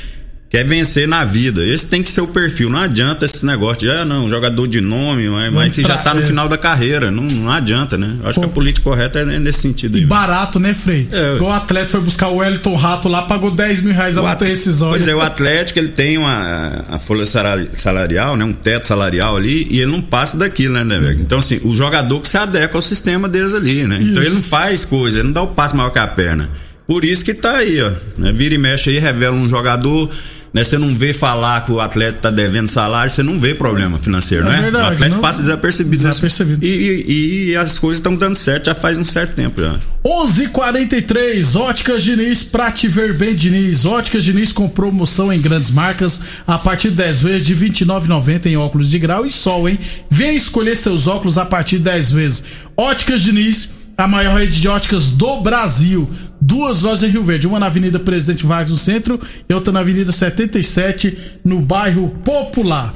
Quer 0.54 0.64
vencer 0.64 1.08
na 1.08 1.26
vida. 1.26 1.66
Esse 1.66 1.88
tem 1.88 2.04
que 2.04 2.12
ser 2.12 2.22
o 2.22 2.28
perfil. 2.28 2.70
Não 2.70 2.78
adianta 2.78 3.26
esse 3.26 3.44
negócio 3.44 3.80
de, 3.80 3.90
ah, 3.90 4.06
não, 4.06 4.30
jogador 4.30 4.68
de 4.68 4.80
nome, 4.80 5.28
mas, 5.28 5.52
mas 5.52 5.74
que 5.74 5.82
já 5.82 5.98
tá 5.98 6.14
no 6.14 6.20
é. 6.20 6.24
final 6.24 6.48
da 6.48 6.60
carreira. 6.60 7.10
Não, 7.10 7.24
não 7.24 7.52
adianta, 7.52 7.98
né? 7.98 8.18
Eu 8.22 8.30
acho 8.30 8.36
Pô. 8.36 8.42
que 8.42 8.52
a 8.52 8.54
política 8.54 8.84
correta 8.84 9.18
é 9.18 9.40
nesse 9.40 9.62
sentido. 9.62 9.98
E 9.98 10.02
aí, 10.02 10.06
barato, 10.06 10.60
né, 10.60 10.76
Frei? 10.76 11.08
É, 11.12 11.38
Igual 11.38 11.50
o 11.50 11.54
atleta 11.56 11.88
foi 11.88 12.02
buscar 12.02 12.28
o 12.28 12.36
Wellington 12.36 12.76
Rato 12.76 13.10
lá, 13.10 13.24
pagou 13.24 13.50
10 13.50 13.82
mil 13.82 13.96
reais 13.96 14.16
a 14.16 14.22
multa 14.22 14.46
rescisória. 14.46 14.92
Pois 14.92 15.08
é, 15.08 15.16
o 15.16 15.22
Atlético, 15.22 15.80
ele 15.80 15.88
tem 15.88 16.20
uma 16.20 16.86
a 16.88 17.00
folha 17.00 17.26
salarial, 17.26 18.38
né? 18.38 18.46
Um 18.46 18.54
teto 18.54 18.88
salarial 18.88 19.36
ali, 19.36 19.68
e 19.72 19.82
ele 19.82 19.92
não 19.92 20.04
passa 20.04 20.38
daquilo, 20.38 20.76
né, 20.76 20.84
né, 20.84 21.00
velho? 21.00 21.20
Então, 21.20 21.40
assim, 21.40 21.62
o 21.64 21.76
jogador 21.76 22.20
que 22.20 22.28
se 22.28 22.38
adequa 22.38 22.78
ao 22.78 22.82
sistema 22.82 23.28
deles 23.28 23.56
ali, 23.56 23.88
né? 23.88 24.00
Isso. 24.00 24.12
Então 24.12 24.22
ele 24.22 24.36
não 24.36 24.44
faz 24.44 24.86
coisa, 24.86 25.18
ele 25.18 25.30
não 25.30 25.34
dá 25.34 25.42
o 25.42 25.48
passo 25.48 25.76
maior 25.76 25.90
que 25.90 25.98
a 25.98 26.06
perna. 26.06 26.52
Por 26.86 27.04
isso 27.04 27.26
que 27.26 27.34
tá 27.34 27.58
aí, 27.58 27.82
ó. 27.82 27.92
Né? 28.20 28.32
Vira 28.32 28.54
e 28.54 28.58
mexe 28.58 28.92
aí, 28.92 29.00
revela 29.00 29.36
um 29.36 29.50
jogador 29.50 30.12
né? 30.54 30.64
Você 30.64 30.78
não 30.78 30.96
vê 30.96 31.14
falar 31.14 31.66
que 31.66 31.72
o 31.72 31.82
atleta 31.82 32.18
está 32.18 32.30
devendo 32.30 32.68
salário, 32.68 33.10
você 33.10 33.24
não 33.24 33.40
vê 33.40 33.56
problema 33.56 33.98
financeiro, 33.98 34.48
é 34.48 34.52
né? 34.52 34.62
Verdade, 34.62 34.84
o 34.84 34.94
atleta 34.94 35.16
não, 35.16 35.22
passa 35.22 35.42
desapercebido. 35.42 35.96
desapercebido. 35.96 36.64
E, 36.64 36.68
e, 36.68 37.50
e, 37.50 37.56
as 37.56 37.80
coisas 37.80 37.98
estão 37.98 38.16
dando 38.16 38.36
certo 38.36 38.68
já 38.68 38.76
faz 38.76 38.98
um 38.98 39.06
certo 39.06 39.34
tempo 39.34 39.60
já. 39.60 39.80
11:43 40.06 41.56
Óticas 41.56 42.04
Diniz, 42.04 42.44
pra 42.44 42.72
te 42.72 42.88
ver 42.88 43.14
bem 43.14 43.34
Diniz. 43.34 43.84
Óticas 43.84 44.24
Diniz 44.24 44.52
com 44.52 44.68
promoção 44.70 45.34
em 45.34 45.42
grandes 45.42 45.72
marcas 45.72 46.22
a 46.46 46.58
partir 46.58 46.90
de 46.90 46.98
10 46.98 47.22
vezes 47.22 47.48
de 47.48 47.56
29,90 47.56 48.46
em 48.46 48.58
óculos 48.58 48.92
de 48.92 49.00
grau 49.00 49.26
e 49.26 49.32
sol, 49.32 49.68
hein? 49.68 49.80
Vem 50.10 50.36
escolher 50.36 50.76
seus 50.76 51.08
óculos 51.08 51.38
a 51.38 51.46
partir 51.46 51.78
de 51.78 51.84
10 51.84 52.12
vezes. 52.12 52.44
Óticas 52.78 53.22
Diniz 53.22 53.73
a 53.98 54.08
maior 54.08 54.38
rede 54.38 54.60
de 54.60 54.68
óticas 54.68 55.12
do 55.12 55.42
Brasil. 55.42 56.10
Duas 56.40 56.82
lojas 56.82 57.04
em 57.04 57.08
Rio 57.08 57.24
Verde, 57.24 57.48
uma 57.48 57.60
na 57.60 57.68
Avenida 57.68 58.00
Presidente 58.00 58.46
Vargas 58.46 58.72
no 58.72 58.78
centro 58.78 59.20
e 59.48 59.54
outra 59.54 59.72
na 59.72 59.80
Avenida 59.80 60.12
77 60.12 61.40
no 61.44 61.62
bairro 61.62 62.10
Popular. 62.24 62.94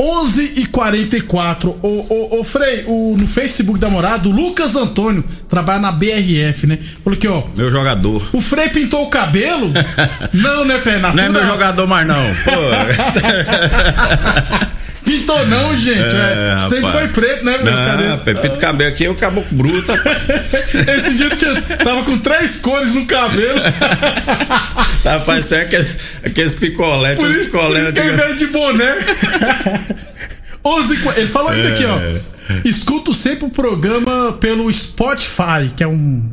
11 0.00 0.54
e 0.56 0.64
44 0.64 1.78
o, 1.82 1.86
o, 1.86 2.40
o 2.40 2.44
Frei, 2.44 2.84
o, 2.86 3.14
no 3.18 3.26
Facebook 3.26 3.78
da 3.78 3.90
morada, 3.90 4.30
o 4.30 4.32
Lucas 4.32 4.74
Antônio 4.74 5.22
trabalha 5.46 5.78
na 5.78 5.92
BRF, 5.92 6.66
né? 6.66 6.78
Falou 7.04 7.18
que, 7.18 7.28
ó. 7.28 7.42
Meu 7.54 7.70
jogador. 7.70 8.22
O 8.32 8.40
Frei 8.40 8.70
pintou 8.70 9.04
o 9.04 9.10
cabelo? 9.10 9.70
não, 10.32 10.64
né, 10.64 10.78
Fernando? 10.78 11.16
Não 11.16 11.24
é 11.24 11.28
meu 11.28 11.46
jogador 11.46 11.86
mais, 11.86 12.06
não. 12.06 12.16
Pô. 12.16 12.50
Pintou 15.10 15.46
não, 15.46 15.76
gente. 15.76 15.98
É, 15.98 16.54
é, 16.54 16.58
sempre 16.68 16.90
foi 16.92 17.08
preto, 17.08 17.44
né, 17.44 17.58
meu 17.58 17.72
cabelo? 17.72 18.40
Pinto 18.40 18.58
cabelo 18.60 18.92
aqui 18.92 19.06
é 19.06 19.10
o 19.10 19.14
caboclo 19.14 19.56
bruto. 19.56 19.92
Esse 20.96 21.14
dia 21.14 21.26
eu 21.26 21.36
tinha, 21.36 21.62
tava 21.78 22.04
com 22.04 22.16
três 22.18 22.58
cores 22.58 22.94
no 22.94 23.04
cabelo. 23.06 23.60
Tava 25.02 25.24
parecendo 25.24 25.62
aqueles, 25.62 25.96
aqueles 26.22 26.54
picolé, 26.54 27.16
por 27.16 27.30
isso, 27.30 27.38
picolé. 27.40 27.90
Por 27.90 28.06
isso 28.06 28.28
que 28.28 28.34
de 28.34 28.46
boné. 28.48 28.98
11, 30.62 30.98
ele 31.16 31.28
falou 31.28 31.48
ainda 31.48 31.70
é. 31.70 31.72
aqui, 31.72 31.84
ó. 31.86 31.98
Escuto 32.64 33.14
sempre 33.14 33.46
o 33.46 33.50
programa 33.50 34.34
pelo 34.34 34.70
Spotify, 34.70 35.72
que 35.74 35.82
é 35.82 35.88
um 35.88 36.30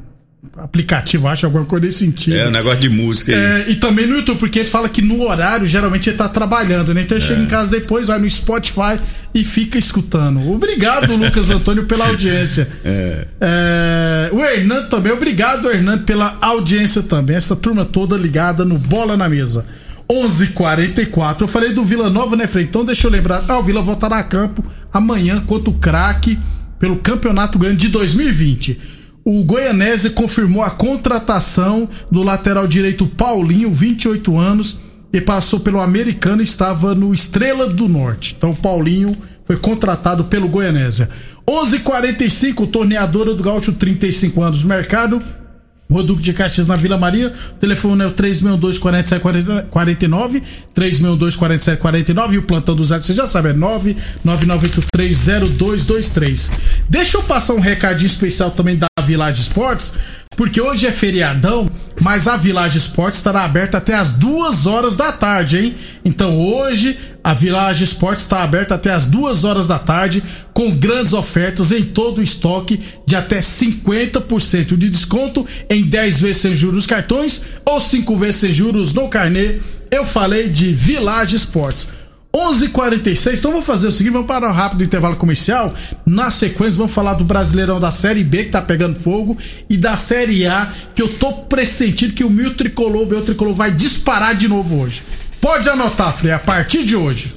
aplicativo, 0.57 1.27
acho, 1.27 1.45
alguma 1.45 1.65
coisa 1.65 1.85
nesse 1.85 1.99
sentido. 1.99 2.35
É, 2.35 2.47
um 2.47 2.51
negócio 2.51 2.79
de 2.79 2.89
música 2.89 3.31
aí. 3.31 3.37
É, 3.37 3.65
e 3.69 3.75
também 3.75 4.07
no 4.07 4.17
YouTube, 4.17 4.39
porque 4.39 4.59
ele 4.59 4.69
fala 4.69 4.89
que 4.89 5.01
no 5.01 5.21
horário, 5.21 5.67
geralmente 5.67 6.09
ele 6.09 6.17
tá 6.17 6.27
trabalhando, 6.27 6.93
né? 6.93 7.01
Então 7.01 7.17
ele 7.17 7.23
é. 7.23 7.27
chega 7.27 7.41
em 7.41 7.45
casa 7.45 7.71
depois, 7.71 8.07
vai 8.07 8.19
no 8.19 8.29
Spotify 8.29 8.99
e 9.33 9.43
fica 9.43 9.77
escutando. 9.77 10.49
Obrigado, 10.51 11.15
Lucas 11.15 11.49
Antônio, 11.51 11.85
pela 11.85 12.07
audiência. 12.07 12.67
É. 12.83 13.27
é. 13.39 14.29
o 14.33 14.43
Hernando 14.43 14.89
também, 14.89 15.11
obrigado, 15.11 15.69
Hernando, 15.69 16.03
pela 16.03 16.37
audiência 16.41 17.03
também. 17.03 17.35
Essa 17.35 17.55
turma 17.55 17.85
toda 17.85 18.17
ligada 18.17 18.65
no 18.65 18.77
Bola 18.79 19.15
na 19.15 19.29
Mesa. 19.29 19.65
11:44. 20.09 21.41
Eu 21.41 21.47
falei 21.47 21.73
do 21.73 21.83
Vila 21.83 22.09
Nova, 22.09 22.35
né, 22.35 22.47
Frei? 22.47 22.63
Então 22.63 22.83
deixa 22.85 23.07
eu 23.07 23.11
lembrar. 23.11 23.43
Ah, 23.47 23.59
o 23.59 23.63
Vila 23.63 23.81
voltará 23.81 24.17
a 24.17 24.23
campo 24.23 24.63
amanhã 24.91 25.39
contra 25.41 25.69
o 25.69 25.73
craque 25.73 26.39
pelo 26.79 26.97
Campeonato 26.97 27.59
Grande 27.59 27.77
de 27.77 27.89
2020 27.89 28.96
o 29.29 29.43
Goianese 29.43 30.11
confirmou 30.11 30.63
a 30.63 30.69
contratação 30.69 31.89
do 32.09 32.23
lateral 32.23 32.65
direito 32.65 33.05
Paulinho, 33.05 33.73
28 33.73 34.39
anos, 34.39 34.79
e 35.11 35.19
passou 35.19 35.59
pelo 35.59 35.81
americano 35.81 36.41
e 36.41 36.45
estava 36.45 36.95
no 36.95 37.13
Estrela 37.13 37.67
do 37.67 37.89
Norte. 37.89 38.35
Então, 38.37 38.55
Paulinho 38.55 39.11
foi 39.43 39.57
contratado 39.57 40.23
pelo 40.23 40.47
Goianésia. 40.47 41.09
11:45 41.45 42.67
torneadora 42.67 43.35
do 43.35 43.43
Gaúcho, 43.43 43.73
35 43.73 44.41
anos 44.41 44.63
no 44.63 44.69
mercado. 44.69 45.21
Roduque 45.91 46.21
de 46.21 46.31
Caxias 46.31 46.67
na 46.67 46.75
Vila 46.75 46.97
Maria. 46.97 47.33
O 47.51 47.55
telefone 47.55 48.03
é 48.03 48.07
o 48.07 48.11
362 48.11 48.77
4749 48.77 50.41
362 50.73 51.35
4749 51.35 52.35
e 52.35 52.37
o 52.37 52.43
plantão 52.43 52.73
do 52.75 52.85
Zé, 52.85 53.01
você 53.01 53.13
já 53.13 53.27
sabe, 53.27 53.49
é 53.49 53.53
999830223. 53.53 56.49
Deixa 56.89 57.17
eu 57.17 57.23
passar 57.23 57.55
um 57.55 57.59
recadinho 57.59 58.07
especial 58.07 58.51
também 58.51 58.77
da 58.77 58.87
Village 59.07 59.41
Esportes, 59.41 59.93
porque 60.35 60.59
hoje 60.59 60.85
é 60.85 60.91
feriadão, 60.91 61.69
mas 62.01 62.27
a 62.27 62.35
Village 62.35 62.77
Esportes 62.77 63.19
estará 63.19 63.43
aberta 63.43 63.77
até 63.77 63.95
as 63.95 64.11
duas 64.11 64.65
horas 64.65 64.97
da 64.97 65.13
tarde, 65.13 65.57
hein? 65.57 65.75
Então 66.03 66.37
hoje 66.37 66.99
a 67.23 67.33
Village 67.33 67.85
Esportes 67.85 68.23
está 68.23 68.43
aberta 68.43 68.75
até 68.75 68.91
as 68.91 69.05
duas 69.05 69.45
horas 69.45 69.65
da 69.65 69.79
tarde, 69.79 70.21
com 70.53 70.75
grandes 70.75 71.13
ofertas 71.13 71.71
em 71.71 71.83
todo 71.83 72.19
o 72.19 72.23
estoque 72.23 72.81
de 73.05 73.15
até 73.15 73.39
50% 73.39 74.77
de 74.77 74.89
desconto 74.89 75.47
em 75.69 75.83
10 75.83 76.19
vezes 76.19 76.41
sem 76.41 76.53
juros 76.53 76.85
cartões 76.85 77.41
ou 77.65 77.79
5 77.79 78.15
vezes 78.17 78.41
sem 78.41 78.53
juros 78.53 78.93
no 78.93 79.07
carnê. 79.07 79.59
Eu 79.89 80.05
falei 80.05 80.49
de 80.49 80.73
Village 80.73 81.37
Esportes. 81.37 81.96
11:46. 82.37 83.39
Então 83.39 83.51
vamos 83.51 83.65
fazer 83.65 83.87
o 83.87 83.91
seguinte, 83.91 84.13
vamos 84.13 84.27
parar 84.27 84.49
um 84.49 84.53
rápido 84.53 84.83
intervalo 84.83 85.15
comercial. 85.15 85.73
Na 86.05 86.29
sequência 86.29 86.77
vamos 86.77 86.93
falar 86.93 87.15
do 87.15 87.23
Brasileirão 87.23 87.79
da 87.79 87.89
Série 87.89 88.23
B 88.23 88.45
que 88.45 88.51
tá 88.51 88.61
pegando 88.61 88.99
fogo 88.99 89.37
e 89.69 89.77
da 89.77 89.97
Série 89.97 90.45
A 90.45 90.71
que 90.95 91.01
eu 91.01 91.07
tô 91.07 91.33
pressentindo 91.33 92.13
que 92.13 92.23
o 92.23 92.29
meu 92.29 92.55
tricolor, 92.55 93.03
o 93.03 93.07
meu 93.07 93.23
tricolor 93.23 93.55
vai 93.55 93.71
disparar 93.71 94.35
de 94.35 94.47
novo 94.47 94.79
hoje. 94.79 95.01
Pode 95.41 95.67
anotar, 95.69 96.15
Frei, 96.15 96.31
a 96.31 96.39
partir 96.39 96.83
de 96.83 96.95
hoje. 96.95 97.33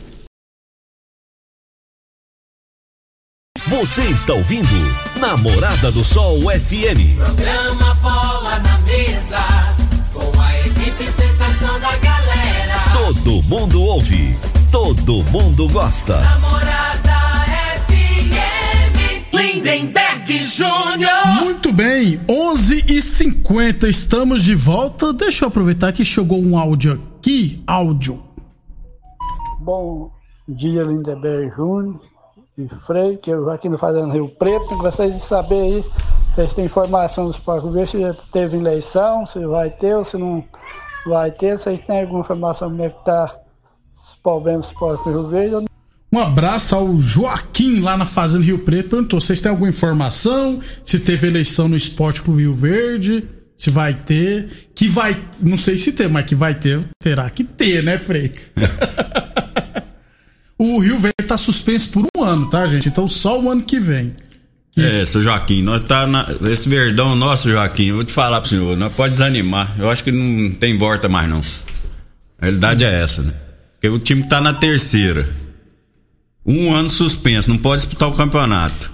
Você 3.67 4.03
está 4.03 4.33
ouvindo 4.33 4.69
Namorada 5.17 5.93
do 5.93 6.05
Sol 6.05 6.41
FM. 6.41 7.17
Programa 7.17 7.95
Bola 7.97 8.59
na 8.59 8.79
Mesa 8.79 9.39
com 10.13 10.41
a 10.41 10.61
equipe 10.61 11.05
sensação 11.05 11.79
da 11.79 11.97
galera. 11.99 12.81
Todo 12.93 13.43
mundo 13.43 13.83
ouve 13.83 14.35
todo 14.71 15.25
mundo 15.31 15.69
gosta. 15.69 16.21
Namorada 16.21 17.13
FM, 17.89 19.35
Lindenberg 19.35 20.45
Júnior. 20.45 21.27
Muito 21.43 21.73
bem, 21.73 22.21
11 22.29 22.85
e 22.89 23.03
50 23.03 23.89
estamos 23.89 24.45
de 24.45 24.55
volta. 24.55 25.13
Deixa 25.13 25.45
eu 25.45 25.49
aproveitar 25.49 25.93
que 25.93 26.05
chegou 26.05 26.39
um 26.39 26.57
áudio 26.57 27.01
aqui. 27.19 27.63
Áudio. 27.67 28.23
Bom 29.59 30.13
dia, 30.49 30.85
Lindenberg 30.85 31.53
Júnior 31.57 32.01
e 32.57 32.69
Frei, 32.69 33.17
que 33.17 33.31
eu 33.31 33.51
aqui 33.51 33.69
no 33.69 33.77
Fazendo 33.77 34.13
Rio 34.13 34.29
Preto. 34.29 34.79
Gostaria 34.79 35.15
de 35.15 35.21
saber 35.21 35.61
aí, 35.61 35.85
vocês 36.33 36.55
têm 36.55 36.67
informação 36.67 37.27
dos 37.27 37.39
próximos 37.39 37.75
ver 37.75 37.89
se 37.89 37.99
teve 38.33 38.57
eleição, 38.57 39.27
se 39.27 39.45
vai 39.47 39.69
ter 39.69 39.97
ou 39.97 40.05
se 40.05 40.17
não 40.17 40.45
vai 41.07 41.33
ter. 41.33 41.59
Vocês 41.59 41.81
têm 41.81 42.03
alguma 42.03 42.21
informação 42.21 42.71
como 42.71 42.85
é 42.85 42.91
que 42.91 43.05
tá 43.05 43.25
os 43.25 43.50
problemas 44.23 44.71
Rio 45.05 45.29
Verde. 45.29 45.71
Um 46.13 46.19
abraço 46.19 46.75
ao 46.75 46.99
Joaquim 46.99 47.81
lá 47.81 47.97
na 47.97 48.05
Fazenda 48.05 48.45
Rio 48.45 48.59
Preto. 48.59 48.91
Perguntou: 48.91 49.21
vocês 49.21 49.41
têm 49.41 49.51
alguma 49.51 49.71
informação? 49.71 50.61
Se 50.85 50.99
teve 50.99 51.29
eleição 51.29 51.69
no 51.69 51.77
Esporte 51.77 52.23
Clube 52.23 52.43
Rio 52.43 52.55
Verde? 52.55 53.25
Se 53.57 53.71
vai 53.71 53.95
ter? 53.95 54.71
Que 54.75 54.89
vai. 54.89 55.17
Não 55.41 55.57
sei 55.57 55.79
se 55.79 55.93
tem, 55.93 56.09
mas 56.09 56.27
que 56.27 56.35
vai 56.35 56.55
ter, 56.55 56.81
terá 56.99 57.29
que 57.31 57.45
ter, 57.45 57.83
né, 57.83 57.99
Frei? 57.99 58.33
o 60.59 60.81
Rio 60.81 60.99
Verde 60.99 61.29
tá 61.29 61.39
suspenso 61.39 61.91
por 61.91 62.05
um 62.17 62.25
ano, 62.25 62.49
tá, 62.49 62.67
gente? 62.67 62.89
Então 62.89 63.07
só 63.07 63.41
o 63.41 63.51
ano 63.51 63.63
que 63.63 63.79
vem. 63.79 64.15
Que... 64.73 64.81
É, 64.81 65.05
seu 65.05 65.23
Joaquim, 65.23 65.63
nós 65.63 65.83
tá 65.83 66.07
na, 66.07 66.27
esse 66.49 66.69
verdão 66.69 67.15
nosso, 67.15 67.51
Joaquim, 67.51 67.87
eu 67.87 67.97
vou 67.97 68.05
te 68.05 68.13
falar 68.13 68.41
pro 68.41 68.51
senhor, 68.51 68.77
não 68.77 68.91
pode 68.91 69.13
desanimar. 69.13 69.75
Eu 69.79 69.91
acho 69.91 70.03
que 70.03 70.13
não 70.13 70.53
tem 70.53 70.79
volta 70.79 71.09
mais 71.09 71.29
não. 71.29 71.41
A 72.39 72.47
realidade 72.47 72.85
é 72.85 73.03
essa, 73.03 73.23
né? 73.23 73.35
Porque 73.81 73.89
o 73.89 73.99
time 73.99 74.23
tá 74.25 74.43
na 74.43 74.53
terceira. 74.53 75.27
Um 76.45 76.75
ano 76.75 76.91
suspenso, 76.91 77.49
não 77.49 77.57
pode 77.57 77.83
disputar 77.83 78.09
o 78.11 78.13
campeonato. 78.13 78.93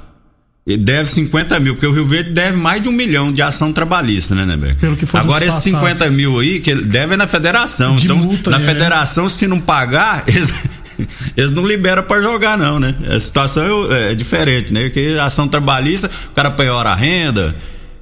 Ele 0.65 0.83
deve 0.83 1.09
50 1.09 1.59
mil, 1.59 1.75
porque 1.75 1.87
o 1.87 1.93
Rio 1.93 2.07
Verde 2.07 2.31
deve 2.31 2.57
mais 2.57 2.83
de 2.83 2.89
um 2.89 2.93
milhão 2.93 3.33
de 3.33 3.43
ação 3.43 3.73
trabalhista, 3.73 4.35
né, 4.35 4.45
Neber? 4.45 4.77
Pelo 4.77 4.97
que 4.97 5.07
foi 5.07 5.21
Agora, 5.21 5.45
esses 5.45 5.63
50 5.63 6.09
mil 6.11 6.39
aí, 6.39 6.61
que 6.61 6.71
ele 6.71 6.85
deve 6.85 7.15
é 7.15 7.17
na 7.17 7.27
federação. 7.27 7.97
De 7.97 8.05
então, 8.05 8.17
multa, 8.17 8.51
na 8.51 8.61
é. 8.61 8.65
federação, 8.65 9.29
se 9.29 9.47
não 9.47 9.61
pagar, 9.61 10.25
eles, 10.27 10.69
eles 11.37 11.51
não 11.51 11.67
liberam 11.67 12.03
para 12.03 12.23
jogar, 12.23 12.57
não, 12.57 12.79
né? 12.79 12.95
A 13.09 13.19
situação 13.19 13.93
é, 13.93 14.13
é, 14.13 14.15
diferente, 14.15 14.73
né? 14.73 14.85
Porque 14.85 15.17
ação 15.21 15.49
trabalhista, 15.49 16.11
o 16.31 16.35
cara 16.35 16.51
penhora 16.51 16.91
a 16.91 16.95
renda, 16.97 17.55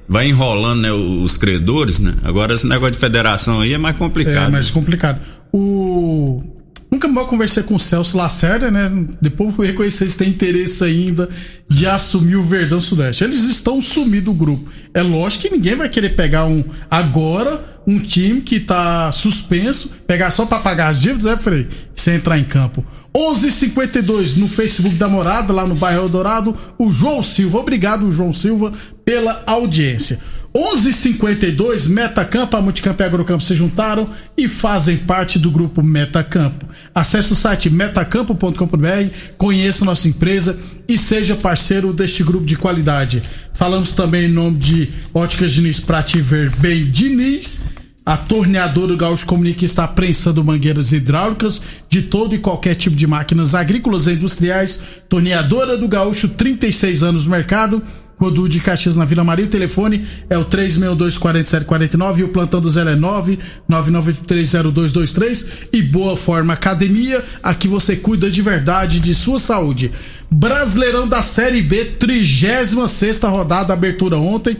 vai 0.07 0.27
enrolando 0.27 0.81
né, 0.81 0.91
os 0.91 1.37
credores, 1.37 1.99
né? 1.99 2.15
Agora, 2.23 2.55
esse 2.55 2.65
negócio 2.65 2.93
de 2.93 2.99
federação 2.99 3.61
aí 3.61 3.73
é 3.73 3.77
mais 3.77 3.95
complicado. 3.95 4.47
É 4.47 4.51
mais 4.51 4.71
complicado. 4.71 5.19
O 5.51 6.54
Nunca 6.91 7.07
mal 7.07 7.27
conversei 7.27 7.63
com 7.63 7.75
o 7.75 7.79
Celso 7.79 8.17
Lacerda, 8.17 8.71
né? 8.71 8.89
Depois 9.21 9.53
vou 9.53 9.65
reconhecer 9.65 10.07
se 10.07 10.17
tem 10.17 10.29
interesse 10.29 10.83
ainda 10.83 11.29
de 11.67 11.87
assumir 11.87 12.35
o 12.35 12.43
Verdão 12.43 12.79
Sudeste. 12.79 13.23
Eles 13.23 13.43
estão 13.43 13.81
sumidos 13.81 14.25
do 14.25 14.33
grupo. 14.33 14.69
É 14.93 15.01
lógico 15.01 15.43
que 15.43 15.51
ninguém 15.51 15.75
vai 15.75 15.89
querer 15.89 16.15
pegar 16.15 16.45
um 16.45 16.63
agora 16.89 17.75
um 17.87 17.99
time 17.99 18.41
que 18.41 18.59
tá 18.59 19.11
suspenso, 19.11 19.91
pegar 20.07 20.31
só 20.31 20.45
para 20.45 20.59
pagar 20.59 20.87
as 20.89 20.99
dívidas, 20.99 21.25
é, 21.25 21.37
Frei? 21.37 21.67
Sem 21.95 22.15
entrar 22.15 22.37
em 22.37 22.43
campo. 22.43 22.83
11:52 23.13 24.37
no 24.37 24.47
Facebook 24.47 24.95
da 24.95 25.07
Morada, 25.07 25.53
lá 25.53 25.67
no 25.67 25.75
bairro 25.75 26.03
Eldorado, 26.03 26.55
o 26.77 26.91
João 26.91 27.21
Silva. 27.21 27.59
Obrigado, 27.59 28.11
João 28.11 28.33
Silva, 28.33 28.73
pela 29.03 29.43
audiência. 29.45 30.19
11:52 30.55 31.89
Metacampo, 31.89 32.55
a 32.55 32.61
Multicampo 32.61 33.03
e 33.03 33.05
Agrocampo 33.05 33.43
se 33.43 33.53
juntaram 33.53 34.09
e 34.37 34.47
fazem 34.47 34.95
parte 34.95 35.37
do 35.37 35.51
grupo 35.51 35.83
Metacampo. 35.83 36.65
Acesse 36.93 37.33
o 37.33 37.35
site 37.35 37.69
metacampo.com.br, 37.69 39.09
conheça 39.37 39.83
nossa 39.83 40.07
empresa 40.07 40.57
e 40.87 40.97
seja 40.97 41.35
parceiro 41.35 41.91
deste 41.91 42.23
grupo 42.23 42.45
de 42.45 42.55
qualidade. 42.55 43.21
Falamos 43.53 43.91
também 43.91 44.29
em 44.29 44.31
nome 44.31 44.57
de 44.57 44.87
Óticas 45.13 45.51
Diniz 45.51 45.81
Prativer 45.81 46.49
Bem 46.59 46.85
Diniz. 46.85 47.59
A 48.05 48.15
torneadora 48.15 48.95
Gaúcho 48.95 49.25
comunica 49.25 49.65
está 49.65 49.85
prensando 49.87 50.43
mangueiras 50.43 50.93
hidráulicas 50.93 51.59
de 51.89 52.03
todo 52.03 52.35
e 52.35 52.39
qualquer 52.39 52.75
tipo 52.75 52.95
de 52.95 53.07
máquinas 53.07 53.55
agrícolas 53.55 54.07
e 54.07 54.11
industriais. 54.11 54.79
Torneadora 55.09 55.75
do 55.75 55.87
Gaúcho, 55.87 56.29
36 56.29 57.03
anos 57.03 57.25
no 57.25 57.31
mercado 57.31 57.81
Rodu 58.17 58.47
de 58.47 58.59
Caxias 58.59 58.95
na 58.95 59.05
Vila 59.05 59.23
Maria. 59.23 59.45
O 59.45 59.49
telefone 59.49 60.05
é 60.29 60.37
o 60.37 60.45
362-4749 60.45 62.19
e 62.19 62.23
o 62.23 62.29
plantão 62.29 62.61
do 62.61 62.69
Zé 62.69 62.81
é 62.81 62.95
999830223. 62.95 65.67
E 65.73 65.81
Boa 65.81 66.15
Forma 66.15 66.53
Academia, 66.53 67.23
aqui 67.43 67.67
você 67.67 67.95
cuida 67.95 68.29
de 68.29 68.41
verdade 68.41 68.99
de 68.99 69.13
sua 69.13 69.39
saúde. 69.39 69.91
Brasileirão 70.31 71.07
da 71.07 71.21
Série 71.21 71.61
B, 71.61 71.85
36 71.85 73.21
rodada, 73.23 73.73
abertura 73.73 74.17
ontem. 74.17 74.57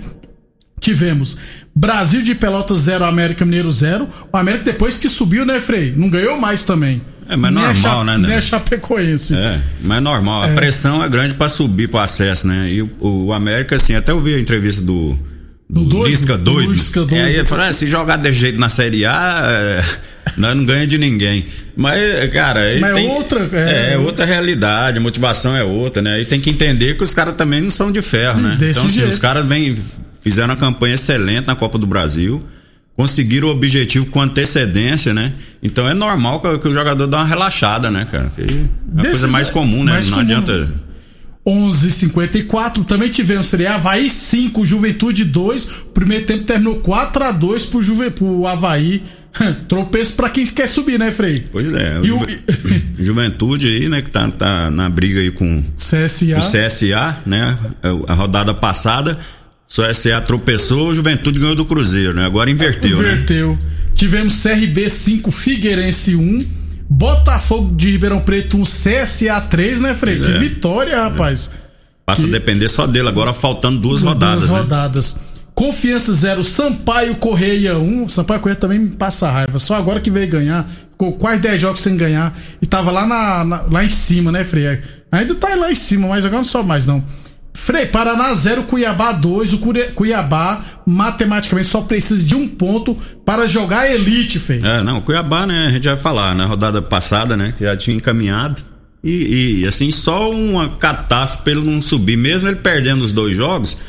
Tivemos 0.79 1.37
Brasil 1.75 2.21
de 2.21 2.35
Pelotas 2.35 2.79
0, 2.79 3.05
América 3.05 3.43
Mineiro 3.43 3.71
0. 3.71 4.07
O 4.31 4.37
América 4.37 4.65
depois 4.65 4.97
que 4.97 5.09
subiu, 5.09 5.45
né, 5.45 5.59
Frei? 5.59 5.93
Não 5.95 6.09
ganhou 6.09 6.39
mais 6.39 6.63
também. 6.63 7.01
É, 7.27 7.35
mas 7.35 7.51
nem 7.51 7.63
normal, 7.63 8.03
né, 8.03 8.17
né? 8.17 8.37
A 8.37 8.41
Chapecoense. 8.41 9.35
É, 9.35 9.59
mas 9.83 9.97
é 9.97 10.01
normal. 10.01 10.43
A 10.43 10.47
é. 10.49 10.53
pressão 10.53 11.03
é 11.03 11.09
grande 11.09 11.33
para 11.33 11.49
subir 11.49 11.87
pro 11.87 11.99
acesso, 11.99 12.47
né? 12.47 12.69
E 12.69 12.81
o, 12.81 12.89
o, 12.99 13.33
América, 13.33 13.75
assim, 13.75 13.95
até 13.95 14.11
eu 14.11 14.19
vi 14.19 14.35
a 14.35 14.39
entrevista 14.39 14.81
do. 14.81 15.17
Do, 15.67 15.83
do 15.83 15.89
doido, 15.89 16.09
Lisca 16.09 16.37
doido. 16.37 16.67
Do 16.67 16.73
Lisca 16.73 16.99
doido. 16.99 17.15
E 17.15 17.19
aí 17.19 17.35
ele 17.35 17.45
falou: 17.45 17.65
ah, 17.65 17.73
se 17.73 17.87
jogar 17.87 18.17
desse 18.17 18.39
jeito 18.39 18.59
na 18.59 18.69
Série 18.69 19.05
A, 19.05 19.41
é, 19.43 19.83
nós 20.37 20.55
não 20.55 20.65
ganha 20.65 20.85
de 20.85 20.97
ninguém. 20.99 21.43
Mas, 21.75 22.31
cara. 22.31 22.61
Mas 22.79 22.91
é 22.91 22.93
tem, 22.93 23.07
é 23.07 23.11
outra. 23.11 23.49
É, 23.53 23.93
é, 23.93 23.97
outra 23.97 24.25
realidade, 24.25 24.99
a 24.99 25.01
motivação 25.01 25.55
é 25.55 25.63
outra, 25.63 26.03
né? 26.03 26.21
E 26.21 26.25
tem 26.25 26.39
que 26.39 26.51
entender 26.51 26.95
que 26.95 27.03
os 27.03 27.13
caras 27.13 27.35
também 27.35 27.61
não 27.61 27.71
são 27.71 27.91
de 27.91 28.01
ferro, 28.03 28.39
né? 28.39 28.55
Desse 28.59 28.79
então, 28.79 28.85
assim, 28.85 29.03
os 29.03 29.17
caras 29.17 29.45
vêm, 29.47 29.75
fizeram 30.21 30.49
uma 30.49 30.57
campanha 30.57 30.93
excelente 30.93 31.47
na 31.47 31.55
Copa 31.55 31.79
do 31.79 31.87
Brasil 31.87 32.45
conseguiram 32.95 33.49
o 33.49 33.51
objetivo 33.51 34.05
com 34.07 34.21
antecedência, 34.21 35.13
né? 35.13 35.33
Então 35.61 35.87
é 35.87 35.93
normal 35.93 36.39
que, 36.39 36.57
que 36.59 36.67
o 36.67 36.73
jogador 36.73 37.07
dê 37.07 37.15
uma 37.15 37.25
relaxada, 37.25 37.91
né, 37.91 38.07
cara? 38.09 38.31
Que 38.35 38.41
é 38.41 39.01
a 39.01 39.03
coisa 39.03 39.27
mais 39.27 39.49
comum, 39.49 39.83
né? 39.83 39.93
Mais 39.93 40.09
Não 40.09 40.19
comum. 40.19 40.21
adianta. 40.21 40.85
11:54 41.45 42.83
também 42.85 43.09
tivemos 43.09 43.47
Série 43.47 43.67
A, 43.67 43.75
Havaí 43.75 44.09
5, 44.09 44.65
Juventude 44.65 45.23
2. 45.23 45.65
O 45.65 45.85
primeiro 45.93 46.25
tempo 46.25 46.43
terminou 46.43 46.77
4 46.77 47.23
a 47.23 47.31
2 47.31 47.65
pro, 47.65 47.83
Juve, 47.83 48.09
pro 48.09 48.47
Havaí. 48.47 49.03
Tropeço 49.67 50.15
pra 50.15 50.29
quem 50.29 50.45
quer 50.45 50.67
subir, 50.67 50.97
né, 50.97 51.11
Frei? 51.11 51.45
Pois 51.51 51.71
é. 51.73 51.99
E 52.01 52.11
o... 52.11 52.19
Juventude 52.97 53.67
aí, 53.67 53.89
né, 53.89 54.01
que 54.01 54.09
tá, 54.09 54.31
tá 54.31 54.71
na 54.71 54.89
briga 54.89 55.19
aí 55.19 55.29
com 55.29 55.61
CSA. 55.77 56.39
o 56.39 56.41
CSA, 56.41 57.17
né? 57.25 57.57
A 58.07 58.13
rodada 58.13 58.53
passada 58.53 59.19
só 59.75 59.93
SA 59.93 60.21
tropeçou, 60.21 60.93
Juventude 60.93 61.37
ganhou 61.37 61.53
do 61.53 61.65
Cruzeiro, 61.65 62.13
né? 62.13 62.25
Agora 62.25 62.49
inverteu, 62.49 63.01
né? 63.01 63.11
Inverteu. 63.11 63.49
Né? 63.51 63.59
Tivemos 63.93 64.41
CRB 64.41 64.89
5, 64.89 65.29
Figueirense 65.31 66.15
1, 66.15 66.45
Botafogo 66.89 67.75
de 67.75 67.91
Ribeirão 67.91 68.21
Preto 68.21 68.55
1, 68.55 68.63
CSA 68.63 69.41
3, 69.41 69.81
né, 69.81 69.93
Frei? 69.93 70.17
Que 70.17 70.31
é. 70.31 70.39
vitória, 70.39 71.03
rapaz. 71.03 71.49
É. 71.53 71.57
Passa 72.05 72.25
a 72.25 72.29
depender 72.29 72.69
só 72.69 72.87
dele, 72.87 73.09
agora 73.09 73.33
faltando 73.33 73.77
duas, 73.77 74.01
duas 74.01 74.13
rodadas. 74.13 74.47
Duas 74.47 74.51
né? 74.51 74.59
rodadas. 74.59 75.15
Confiança 75.53 76.13
0, 76.13 76.45
Sampaio 76.45 77.15
Correia 77.15 77.77
1. 77.77 78.07
Sampaio 78.07 78.39
Correia 78.39 78.57
também 78.57 78.79
me 78.79 78.91
passa 78.91 79.29
raiva. 79.29 79.59
Só 79.59 79.75
agora 79.75 79.99
que 79.99 80.09
veio 80.09 80.29
ganhar. 80.29 80.69
Ficou 80.91 81.11
quase 81.13 81.41
10 81.41 81.61
jogos 81.61 81.81
sem 81.81 81.97
ganhar. 81.97 82.33
E 82.61 82.65
tava 82.65 82.91
lá, 82.91 83.05
na, 83.05 83.43
na 83.43 83.61
lá 83.63 83.83
em 83.83 83.89
cima, 83.89 84.31
né, 84.31 84.45
Frei? 84.45 84.81
Ainda 85.11 85.35
tá 85.35 85.53
lá 85.53 85.69
em 85.69 85.75
cima, 85.75 86.07
mas 86.07 86.23
agora 86.23 86.37
não 86.37 86.45
sobe 86.45 86.69
mais 86.69 86.85
não. 86.85 87.03
Frei, 87.65 87.87
Paraná 87.87 88.31
0, 88.31 88.65
Cuiabá 88.65 89.11
2. 89.11 89.53
O 89.53 89.59
Cuiabá, 89.95 90.63
matematicamente, 90.85 91.67
só 91.67 91.81
precisa 91.81 92.23
de 92.23 92.35
um 92.35 92.47
ponto 92.47 92.95
para 93.25 93.47
jogar 93.47 93.91
elite, 93.91 94.37
Frei. 94.37 94.61
É, 94.63 94.83
não, 94.83 95.01
Cuiabá, 95.01 95.47
né? 95.47 95.65
A 95.65 95.71
gente 95.71 95.87
vai 95.87 95.97
falar, 95.97 96.35
na 96.35 96.45
rodada 96.45 96.79
passada, 96.79 97.35
né? 97.35 97.55
Já 97.59 97.75
tinha 97.75 97.97
encaminhado. 97.97 98.61
E, 99.03 99.61
e 99.61 99.67
assim, 99.67 99.89
só 99.89 100.29
uma 100.29 100.69
catástrofe 100.77 101.49
ele 101.49 101.61
não 101.61 101.81
subir. 101.81 102.15
Mesmo 102.15 102.49
ele 102.49 102.57
perdendo 102.57 103.03
os 103.03 103.11
dois 103.11 103.35
jogos, 103.35 103.79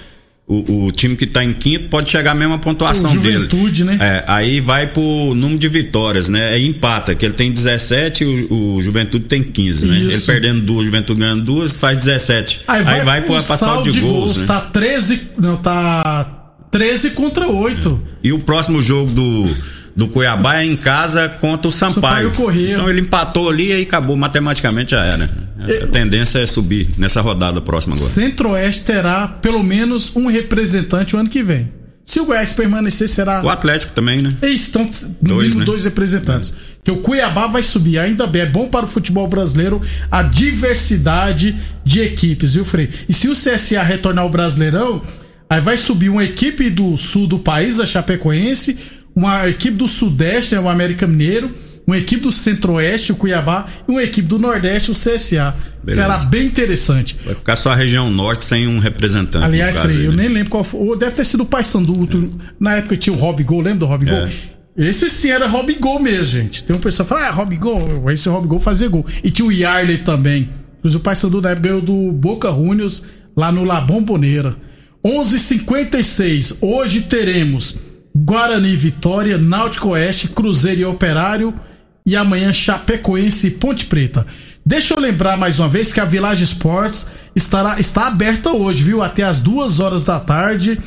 o, 0.48 0.86
o, 0.86 0.92
time 0.92 1.16
que 1.16 1.26
tá 1.26 1.42
em 1.42 1.52
quinto 1.52 1.88
pode 1.88 2.08
chegar 2.08 2.30
à 2.30 2.34
mesma 2.34 2.56
pontuação 2.56 3.12
juventude, 3.12 3.82
dele. 3.82 3.98
né? 3.98 4.24
É, 4.24 4.24
aí 4.28 4.60
vai 4.60 4.86
pro 4.86 5.34
número 5.34 5.58
de 5.58 5.68
vitórias, 5.68 6.28
né? 6.28 6.50
Aí 6.50 6.68
empata, 6.68 7.16
que 7.16 7.24
ele 7.24 7.34
tem 7.34 7.50
17 7.50 8.24
o, 8.24 8.76
o 8.76 8.82
Juventude 8.82 9.24
tem 9.24 9.42
15, 9.42 9.88
né? 9.88 9.98
Ele 9.98 10.20
perdendo 10.20 10.60
duas, 10.60 10.82
o 10.82 10.84
Juventude 10.84 11.18
ganhando 11.18 11.42
duas, 11.42 11.76
faz 11.76 11.98
17. 11.98 12.60
Aí 12.68 12.84
vai, 12.84 13.00
aí 13.00 13.04
vai 13.04 13.22
pro 13.22 13.34
passar 13.42 13.82
de, 13.82 13.90
de 13.90 14.00
gols, 14.00 14.14
gols 14.14 14.36
né? 14.36 14.46
Tá 14.46 14.60
13, 14.60 15.22
não, 15.36 15.56
tá 15.56 16.52
13 16.70 17.10
contra 17.10 17.48
8. 17.48 18.02
É. 18.04 18.28
E 18.28 18.32
o 18.32 18.38
próximo 18.38 18.80
jogo 18.80 19.10
do 19.10 19.48
do 19.96 20.06
Cuiabá 20.08 20.60
é 20.60 20.66
em 20.66 20.76
casa 20.76 21.26
contra 21.26 21.68
o 21.68 21.72
Sampaio. 21.72 22.28
Sampaio 22.28 22.72
então 22.72 22.88
ele 22.88 23.00
empatou 23.00 23.48
ali 23.48 23.72
e 23.72 23.82
acabou 23.82 24.14
matematicamente 24.14 24.90
já 24.90 25.02
era. 25.02 25.28
A 25.82 25.86
tendência 25.86 26.38
é 26.38 26.46
subir 26.46 26.90
nessa 26.98 27.22
rodada 27.22 27.62
próxima 27.62 27.96
agora. 27.96 28.10
Centro-Oeste 28.10 28.84
terá 28.84 29.26
pelo 29.26 29.62
menos 29.62 30.14
um 30.14 30.26
representante 30.26 31.16
o 31.16 31.18
ano 31.18 31.30
que 31.30 31.42
vem. 31.42 31.72
Se 32.04 32.20
o 32.20 32.24
Goiás 32.24 32.52
permanecer, 32.52 33.08
será. 33.08 33.42
O 33.42 33.48
Atlético 33.48 33.92
também, 33.92 34.22
né? 34.22 34.32
Estão 34.42 34.84
no 34.84 34.90
dois, 35.28 35.46
mínimo 35.48 35.60
né? 35.60 35.64
dois 35.64 35.84
representantes. 35.86 36.52
É. 36.52 36.54
Que 36.84 36.90
o 36.92 36.98
Cuiabá 36.98 37.48
vai 37.48 37.64
subir, 37.64 37.98
ainda 37.98 38.28
bem. 38.28 38.42
É 38.42 38.46
bom 38.46 38.68
para 38.68 38.86
o 38.86 38.88
futebol 38.88 39.26
brasileiro 39.26 39.82
a 40.08 40.22
diversidade 40.22 41.56
de 41.84 42.00
equipes, 42.00 42.54
viu, 42.54 42.64
Frei? 42.64 42.88
E 43.08 43.12
se 43.12 43.26
o 43.28 43.32
CSA 43.32 43.82
retornar 43.82 44.22
ao 44.22 44.30
Brasileirão, 44.30 45.02
aí 45.50 45.60
vai 45.60 45.76
subir 45.76 46.08
uma 46.08 46.22
equipe 46.22 46.70
do 46.70 46.96
sul 46.96 47.26
do 47.26 47.40
país, 47.40 47.80
a 47.80 47.86
Chapecoense, 47.86 48.78
uma 49.16 49.48
equipe 49.48 49.76
do 49.76 49.88
Sudeste, 49.88 50.54
né, 50.54 50.60
o 50.60 50.68
América 50.68 51.06
Mineiro, 51.06 51.50
uma 51.86 51.96
equipe 51.96 52.22
do 52.22 52.30
Centro-Oeste, 52.30 53.12
o 53.12 53.16
Cuiabá, 53.16 53.66
e 53.88 53.90
uma 53.90 54.02
equipe 54.02 54.28
do 54.28 54.38
Nordeste, 54.38 54.90
o 54.90 54.94
CSA. 54.94 55.54
Beleza. 55.82 56.08
Cara, 56.08 56.24
bem 56.24 56.44
interessante. 56.46 57.16
Vai 57.24 57.34
ficar 57.34 57.56
só 57.56 57.70
a 57.70 57.74
região 57.74 58.10
norte 58.10 58.44
sem 58.44 58.66
um 58.66 58.78
representante. 58.78 59.44
Aliás, 59.44 59.78
Frei, 59.78 60.06
eu 60.06 60.12
né? 60.12 60.24
nem 60.24 60.32
lembro 60.32 60.50
qual 60.50 60.64
foi. 60.64 60.98
Deve 60.98 61.12
ter 61.12 61.24
sido 61.24 61.44
o 61.44 61.46
Paysandu. 61.46 62.04
É. 62.04 62.46
Na 62.58 62.76
época 62.76 62.96
tinha 62.96 63.14
o 63.14 63.18
Rob 63.18 63.42
Gol, 63.44 63.60
lembra 63.60 63.78
do 63.78 63.86
Rob 63.86 64.04
Gol? 64.04 64.14
É. 64.14 64.30
Esse 64.76 65.08
sim 65.08 65.30
era 65.30 65.46
Robigol 65.46 65.98
mesmo, 65.98 66.26
gente. 66.26 66.62
Tem 66.62 66.76
um 66.76 66.78
pessoal 66.78 67.06
que 67.06 67.14
fala, 67.14 67.28
ah, 67.28 67.30
Robigol, 67.30 68.10
esse 68.10 68.28
Robigol 68.28 68.60
fazia 68.60 68.88
gol. 68.88 69.06
E 69.24 69.30
tinha 69.30 69.48
o 69.48 69.52
Yarley 69.52 69.98
também. 69.98 70.50
O 70.84 71.00
Paysandu 71.00 71.40
na 71.40 71.50
época 71.50 71.68
ganhou 71.68 71.80
do 71.80 72.12
Boca 72.12 72.50
Juniors 72.50 73.02
lá 73.34 73.50
no 73.50 73.64
La 73.64 73.80
Bombonera. 73.80 74.54
11:56. 75.02 76.56
Hoje 76.60 77.02
teremos 77.02 77.76
Guarani 78.24 78.74
Vitória, 78.74 79.36
Náutico 79.36 79.90
Oeste, 79.90 80.28
Cruzeiro 80.28 80.80
e 80.80 80.84
Operário 80.86 81.52
e 82.06 82.16
amanhã 82.16 82.50
Chapecoense 82.50 83.48
e 83.48 83.50
Ponte 83.50 83.84
Preta. 83.84 84.26
Deixa 84.64 84.94
eu 84.94 85.00
lembrar 85.00 85.36
mais 85.36 85.58
uma 85.58 85.68
vez 85.68 85.92
que 85.92 86.00
a 86.00 86.04
Village 86.04 86.44
Sports 86.44 87.06
estará 87.34 87.78
está 87.78 88.06
aberta 88.06 88.52
hoje, 88.52 88.82
viu? 88.82 89.02
Até 89.02 89.22
as 89.22 89.42
duas 89.42 89.80
horas 89.80 90.02
da 90.04 90.18
tarde, 90.18 90.80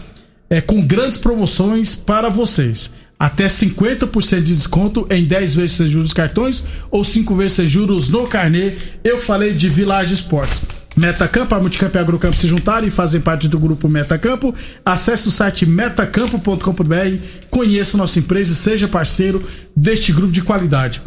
é, 0.50 0.60
com 0.60 0.82
grandes 0.82 1.18
promoções 1.20 1.94
para 1.94 2.30
vocês 2.30 2.90
até 3.20 3.48
50% 3.48 4.42
de 4.42 4.56
desconto 4.56 5.06
em 5.12 5.26
10 5.26 5.56
vezes 5.56 5.76
sem 5.76 5.90
juros 5.90 6.14
cartões 6.14 6.64
ou 6.90 7.04
5 7.04 7.36
vezes 7.36 7.54
sem 7.54 7.68
juros 7.68 8.08
no 8.10 8.26
carnê. 8.26 8.72
Eu 9.04 9.20
falei 9.20 9.52
de 9.52 9.68
Village 9.68 10.14
Esportes. 10.14 10.79
Metacampo, 11.00 11.56
a 11.56 11.60
Multicampo 11.60 11.96
e 11.96 12.00
a 12.00 12.02
Agrocampo 12.02 12.36
se 12.36 12.48
juntaram 12.48 12.86
e 12.86 12.92
fazem 12.92 13.22
parte 13.22 13.48
do 13.48 13.58
grupo 13.58 13.88
Metacampo. 13.88 14.54
Acesse 14.86 15.30
o 15.30 15.32
site 15.32 15.66
metacampo.com.br, 15.66 17.18
conheça 17.50 17.98
nossa 17.98 18.20
empresa 18.20 18.52
e 18.52 18.56
seja 18.56 18.88
parceiro 18.88 19.42
deste 19.76 20.12
grupo 20.12 20.34
de 20.34 20.42
qualidade. 20.42 21.02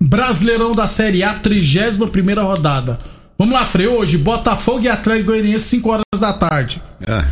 Brasileirão 0.00 0.72
da 0.72 0.86
Série 0.86 1.22
A, 1.22 1.34
31 1.34 2.42
rodada. 2.42 2.96
Vamos 3.38 3.54
lá, 3.54 3.66
Frei. 3.66 3.86
Hoje, 3.86 4.16
Botafogo 4.16 4.80
e 4.80 4.88
Atlético 4.88 5.26
Goianiense, 5.26 5.64
5 5.66 5.90
horas 5.90 6.20
da 6.20 6.32
tarde. 6.32 6.80
Ah. 7.06 7.24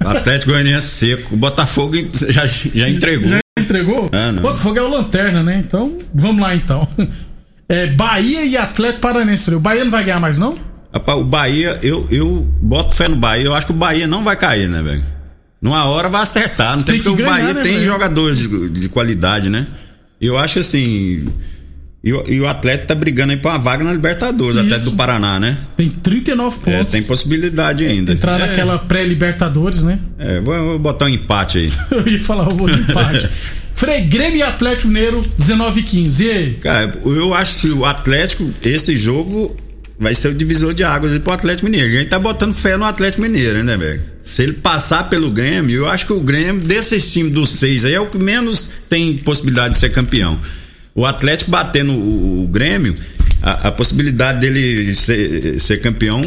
Atlético 0.00 0.52
Goianiense 0.52 0.88
seco. 0.88 1.34
O 1.34 1.38
Botafogo 1.38 1.94
já, 2.28 2.46
já 2.46 2.88
entregou. 2.88 3.28
Já 3.28 3.40
entregou? 3.58 4.10
Ah. 4.12 4.32
Botafogo 4.40 4.78
é 4.78 4.82
o 4.82 4.88
Lanterna, 4.88 5.42
né? 5.42 5.62
Então, 5.64 5.96
vamos 6.12 6.42
lá 6.42 6.54
então. 6.54 6.88
É, 7.72 7.86
Bahia 7.86 8.44
e 8.44 8.54
Atlético 8.54 9.00
Paranense. 9.00 9.54
O 9.54 9.58
Bahia 9.58 9.82
não 9.82 9.90
vai 9.90 10.04
ganhar 10.04 10.20
mais, 10.20 10.38
não? 10.38 10.58
Rapaz, 10.92 11.18
o 11.18 11.24
Bahia, 11.24 11.78
eu, 11.82 12.06
eu 12.10 12.46
boto 12.60 12.94
fé 12.94 13.08
no 13.08 13.16
Bahia. 13.16 13.46
Eu 13.46 13.54
acho 13.54 13.66
que 13.66 13.72
o 13.72 13.76
Bahia 13.76 14.06
não 14.06 14.22
vai 14.22 14.36
cair, 14.36 14.68
né, 14.68 14.82
velho? 14.82 15.02
Numa 15.58 15.86
hora 15.86 16.06
vai 16.10 16.20
acertar. 16.20 16.76
Não 16.76 16.82
tem, 16.82 16.96
tem 16.96 17.02
porque 17.02 17.22
ganhar, 17.22 17.34
o 17.34 17.40
Bahia 17.40 17.54
né, 17.54 17.62
tem 17.62 17.78
jogadores 17.78 18.40
de, 18.40 18.68
de 18.68 18.88
qualidade, 18.90 19.48
né? 19.48 19.66
Eu 20.20 20.36
acho 20.36 20.58
assim. 20.58 21.26
E 22.04 22.12
o, 22.12 22.28
e 22.28 22.40
o 22.42 22.46
Atlético 22.46 22.88
tá 22.88 22.94
brigando 22.94 23.32
aí 23.32 23.38
pra 23.38 23.52
uma 23.52 23.58
vaga 23.58 23.82
na 23.82 23.92
Libertadores, 23.92 24.56
Isso. 24.56 24.64
Atlético 24.66 24.90
do 24.90 24.96
Paraná, 24.98 25.40
né? 25.40 25.56
Tem 25.74 25.88
39 25.88 26.58
pontos. 26.58 26.94
É, 26.94 26.98
tem 26.98 27.02
possibilidade 27.04 27.86
ainda. 27.86 28.12
Entrar 28.12 28.38
é. 28.38 28.48
naquela 28.48 28.78
pré-Libertadores, 28.80 29.82
né? 29.82 29.98
É, 30.18 30.40
vou, 30.40 30.54
vou, 30.62 30.78
botar 30.78 31.06
um 31.06 31.08
empate 31.08 31.56
aí. 31.56 31.72
eu 31.90 32.06
ia 32.06 32.20
falar, 32.20 32.50
eu 32.50 32.56
vou 32.56 32.68
de 32.68 32.82
empate. 32.82 33.30
Frei 33.82 34.02
Grêmio 34.02 34.36
e 34.36 34.42
Atlético 34.44 34.86
Mineiro, 34.86 35.20
19 35.36 35.80
e 35.80 35.82
15. 35.82 36.24
E 36.24 36.30
aí? 36.30 36.54
Cara, 36.54 36.92
eu 37.04 37.34
acho 37.34 37.62
que 37.62 37.70
o 37.72 37.84
Atlético, 37.84 38.48
esse 38.64 38.96
jogo 38.96 39.56
vai 39.98 40.14
ser 40.14 40.28
o 40.28 40.34
divisor 40.34 40.72
de 40.72 40.84
águas 40.84 41.18
pro 41.18 41.32
Atlético 41.32 41.64
Mineiro. 41.64 41.88
A 41.88 41.98
gente 41.98 42.08
tá 42.08 42.16
botando 42.16 42.54
fé 42.54 42.76
no 42.76 42.84
Atlético 42.84 43.22
Mineiro, 43.22 43.64
né, 43.64 43.76
velho? 43.76 44.00
Se 44.22 44.44
ele 44.44 44.52
passar 44.52 45.10
pelo 45.10 45.32
Grêmio, 45.32 45.78
eu 45.78 45.90
acho 45.90 46.06
que 46.06 46.12
o 46.12 46.20
Grêmio, 46.20 46.62
desses 46.62 47.12
times 47.12 47.32
dos 47.32 47.50
seis 47.50 47.84
aí, 47.84 47.94
é 47.94 48.00
o 48.00 48.06
que 48.06 48.18
menos 48.18 48.70
tem 48.88 49.14
possibilidade 49.14 49.74
de 49.74 49.80
ser 49.80 49.90
campeão 49.90 50.38
o 50.94 51.04
Atlético 51.04 51.50
batendo 51.50 51.92
o, 51.92 52.44
o 52.44 52.46
Grêmio, 52.46 52.94
a, 53.42 53.68
a, 53.68 53.72
possibilidade 53.72 54.40
dele 54.40 54.94
ser, 54.94 55.58
ser 55.58 55.80
campeão 55.80 56.20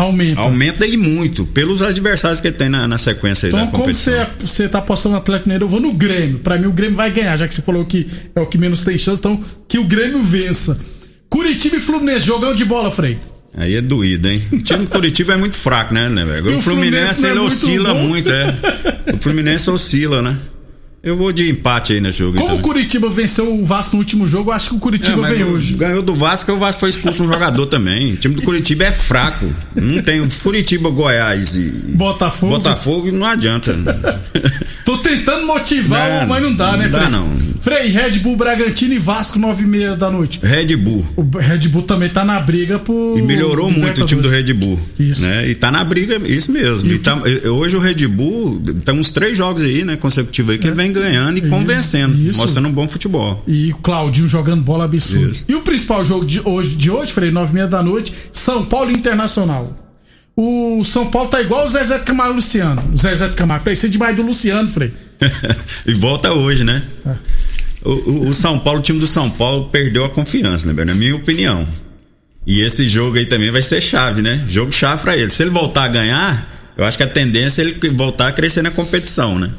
aumenta. 0.00 0.40
Aumenta 0.40 0.86
e 0.86 0.96
muito, 0.96 1.44
pelos 1.46 1.82
adversários 1.82 2.40
que 2.40 2.48
ele 2.48 2.56
tem 2.56 2.68
na, 2.68 2.86
na 2.86 2.98
sequência 2.98 3.48
então, 3.48 3.64
da 3.64 3.70
competição. 3.70 4.14
Então, 4.14 4.26
como 4.26 4.48
você, 4.48 4.62
você 4.64 4.68
tá 4.68 4.78
apostando 4.78 5.14
no 5.14 5.20
Atlético 5.20 5.48
Mineiro, 5.48 5.64
eu 5.64 5.68
vou 5.68 5.80
no 5.80 5.92
Grêmio. 5.92 6.38
Para 6.38 6.58
mim, 6.58 6.66
o 6.66 6.72
Grêmio 6.72 6.96
vai 6.96 7.10
ganhar, 7.10 7.36
já 7.36 7.46
que 7.46 7.54
você 7.54 7.62
falou 7.62 7.84
que 7.84 8.06
é 8.34 8.40
o 8.40 8.46
que 8.46 8.58
menos 8.58 8.84
tem 8.84 8.98
chance, 8.98 9.20
então 9.20 9.42
que 9.68 9.78
o 9.78 9.84
Grêmio 9.84 10.22
vença. 10.22 10.80
Curitiba 11.28 11.76
e 11.76 11.80
Fluminense, 11.80 12.26
jogão 12.26 12.52
de 12.52 12.64
bola, 12.64 12.90
Frei. 12.90 13.18
Aí 13.56 13.74
é 13.74 13.80
doído, 13.80 14.28
hein? 14.28 14.42
O 14.52 14.58
time 14.58 14.84
do 14.84 14.90
Curitiba 14.90 15.34
é 15.34 15.36
muito 15.36 15.56
fraco, 15.56 15.92
né, 15.92 16.08
né 16.08 16.24
velho? 16.24 16.54
O, 16.54 16.58
o, 16.58 16.62
Fluminense, 16.62 17.14
Fluminense 17.14 17.26
ele 17.26 17.38
é 17.38 17.42
oscila 17.42 17.94
muito, 17.94 18.08
muito, 18.08 18.30
é. 18.30 19.14
O 19.14 19.18
Fluminense 19.18 19.70
oscila, 19.70 20.22
né? 20.22 20.36
Eu 21.02 21.16
vou 21.16 21.32
de 21.32 21.48
empate 21.48 21.94
aí 21.94 22.00
no 22.00 22.12
jogo. 22.12 22.34
Como 22.34 22.44
então. 22.44 22.58
o 22.58 22.60
Curitiba 22.60 23.08
venceu 23.08 23.54
o 23.54 23.64
Vasco 23.64 23.96
no 23.96 24.00
último 24.00 24.28
jogo, 24.28 24.50
eu 24.50 24.54
acho 24.54 24.68
que 24.68 24.76
o 24.76 24.78
Curitiba 24.78 25.34
é, 25.34 25.44
hoje. 25.44 25.72
Ganhou 25.72 26.02
do 26.02 26.14
Vasco, 26.14 26.52
o 26.52 26.56
Vasco 26.56 26.80
foi 26.80 26.90
expulso 26.90 27.22
um 27.24 27.28
jogador 27.28 27.64
também. 27.66 28.12
O 28.12 28.16
time 28.16 28.34
do 28.34 28.42
Curitiba 28.42 28.84
é 28.84 28.92
fraco. 28.92 29.50
Não 29.74 30.02
tem 30.02 30.26
Curitiba, 30.42 30.90
Goiás 30.90 31.54
e 31.54 31.70
Botafogo. 31.70 32.52
Botafogo 32.52 33.10
não 33.12 33.26
adianta. 33.26 33.74
Tô 34.84 34.98
tentando 34.98 35.46
motivar, 35.46 36.20
não, 36.20 36.28
mas 36.28 36.42
não 36.42 36.52
dá, 36.52 36.72
não 36.72 36.78
né? 36.78 36.88
Não 36.88 36.98
dá 36.98 37.08
não. 37.08 37.49
Frei, 37.60 37.88
Red 37.88 38.20
Bull, 38.20 38.36
Bragantino 38.36 38.94
e 38.94 38.98
Vasco, 38.98 39.38
nove 39.38 39.64
e 39.64 39.66
meia 39.66 39.94
da 39.94 40.10
noite. 40.10 40.40
Red 40.42 40.76
Bull. 40.76 41.06
O 41.16 41.22
Red 41.38 41.68
Bull 41.68 41.82
também 41.82 42.08
tá 42.08 42.24
na 42.24 42.40
briga 42.40 42.78
por. 42.78 43.18
E 43.18 43.22
melhorou 43.22 43.70
muito 43.70 44.02
o 44.02 44.06
time 44.06 44.22
do 44.22 44.28
Red 44.28 44.52
Bull. 44.54 44.78
Isso. 44.98 45.22
Né? 45.22 45.48
E 45.48 45.54
tá 45.54 45.70
na 45.70 45.84
briga, 45.84 46.16
isso 46.26 46.50
mesmo. 46.50 46.90
E, 46.90 46.94
e 46.94 46.98
tá, 46.98 47.20
hoje 47.52 47.76
o 47.76 47.80
Red 47.80 48.06
Bull, 48.08 48.62
tem 48.84 48.94
uns 48.94 49.10
três 49.10 49.36
jogos 49.36 49.62
aí, 49.62 49.84
né, 49.84 49.96
consecutivos 49.96 50.52
aí, 50.52 50.58
que 50.58 50.68
é. 50.68 50.72
vem 50.72 50.90
ganhando 50.92 51.38
e, 51.38 51.46
e 51.46 51.48
convencendo, 51.48 52.16
isso. 52.16 52.38
mostrando 52.38 52.68
um 52.68 52.72
bom 52.72 52.88
futebol. 52.88 53.44
E 53.46 53.72
o 53.72 53.76
Claudinho 53.76 54.26
jogando 54.26 54.62
bola 54.62 54.86
absurda. 54.86 55.36
E 55.46 55.54
o 55.54 55.60
principal 55.60 56.04
jogo 56.04 56.24
de 56.24 56.40
hoje, 56.42 56.70
de 56.70 56.90
hoje, 56.90 57.12
Frei, 57.12 57.30
nove 57.30 57.50
e 57.50 57.54
meia 57.54 57.66
da 57.66 57.82
noite, 57.82 58.12
São 58.32 58.64
Paulo 58.64 58.90
Internacional. 58.90 59.70
O 60.34 60.82
São 60.84 61.10
Paulo 61.10 61.28
tá 61.28 61.42
igual 61.42 61.66
o 61.66 61.68
Zezé 61.68 61.98
de 61.98 62.04
Camargo 62.04 62.34
Luciano. 62.34 62.82
O 62.94 62.96
Zezé 62.96 63.28
de 63.28 63.34
Camargo, 63.34 63.64
precisa 63.64 63.90
demais 63.90 64.16
do 64.16 64.22
Luciano, 64.22 64.66
Frei. 64.68 64.90
e 65.86 65.92
volta 65.92 66.32
hoje, 66.32 66.64
né? 66.64 66.82
É. 67.04 67.14
O, 67.84 67.90
o, 67.90 68.28
o, 68.28 68.34
São 68.34 68.58
Paulo, 68.58 68.80
o 68.80 68.82
time 68.82 68.98
do 68.98 69.06
São 69.06 69.30
Paulo 69.30 69.68
perdeu 69.70 70.04
a 70.04 70.10
confiança, 70.10 70.70
né, 70.70 70.84
Na 70.84 70.94
minha 70.94 71.16
opinião. 71.16 71.66
E 72.46 72.60
esse 72.60 72.86
jogo 72.86 73.16
aí 73.16 73.26
também 73.26 73.50
vai 73.50 73.62
ser 73.62 73.80
chave, 73.80 74.22
né? 74.22 74.44
Jogo 74.48 74.72
chave 74.72 75.02
para 75.02 75.16
ele. 75.16 75.30
Se 75.30 75.42
ele 75.42 75.50
voltar 75.50 75.84
a 75.84 75.88
ganhar, 75.88 76.72
eu 76.76 76.84
acho 76.84 76.96
que 76.96 77.02
a 77.02 77.06
tendência 77.06 77.62
é 77.62 77.66
ele 77.66 77.90
voltar 77.90 78.28
a 78.28 78.32
crescer 78.32 78.62
na 78.62 78.70
competição, 78.70 79.38
né? 79.38 79.50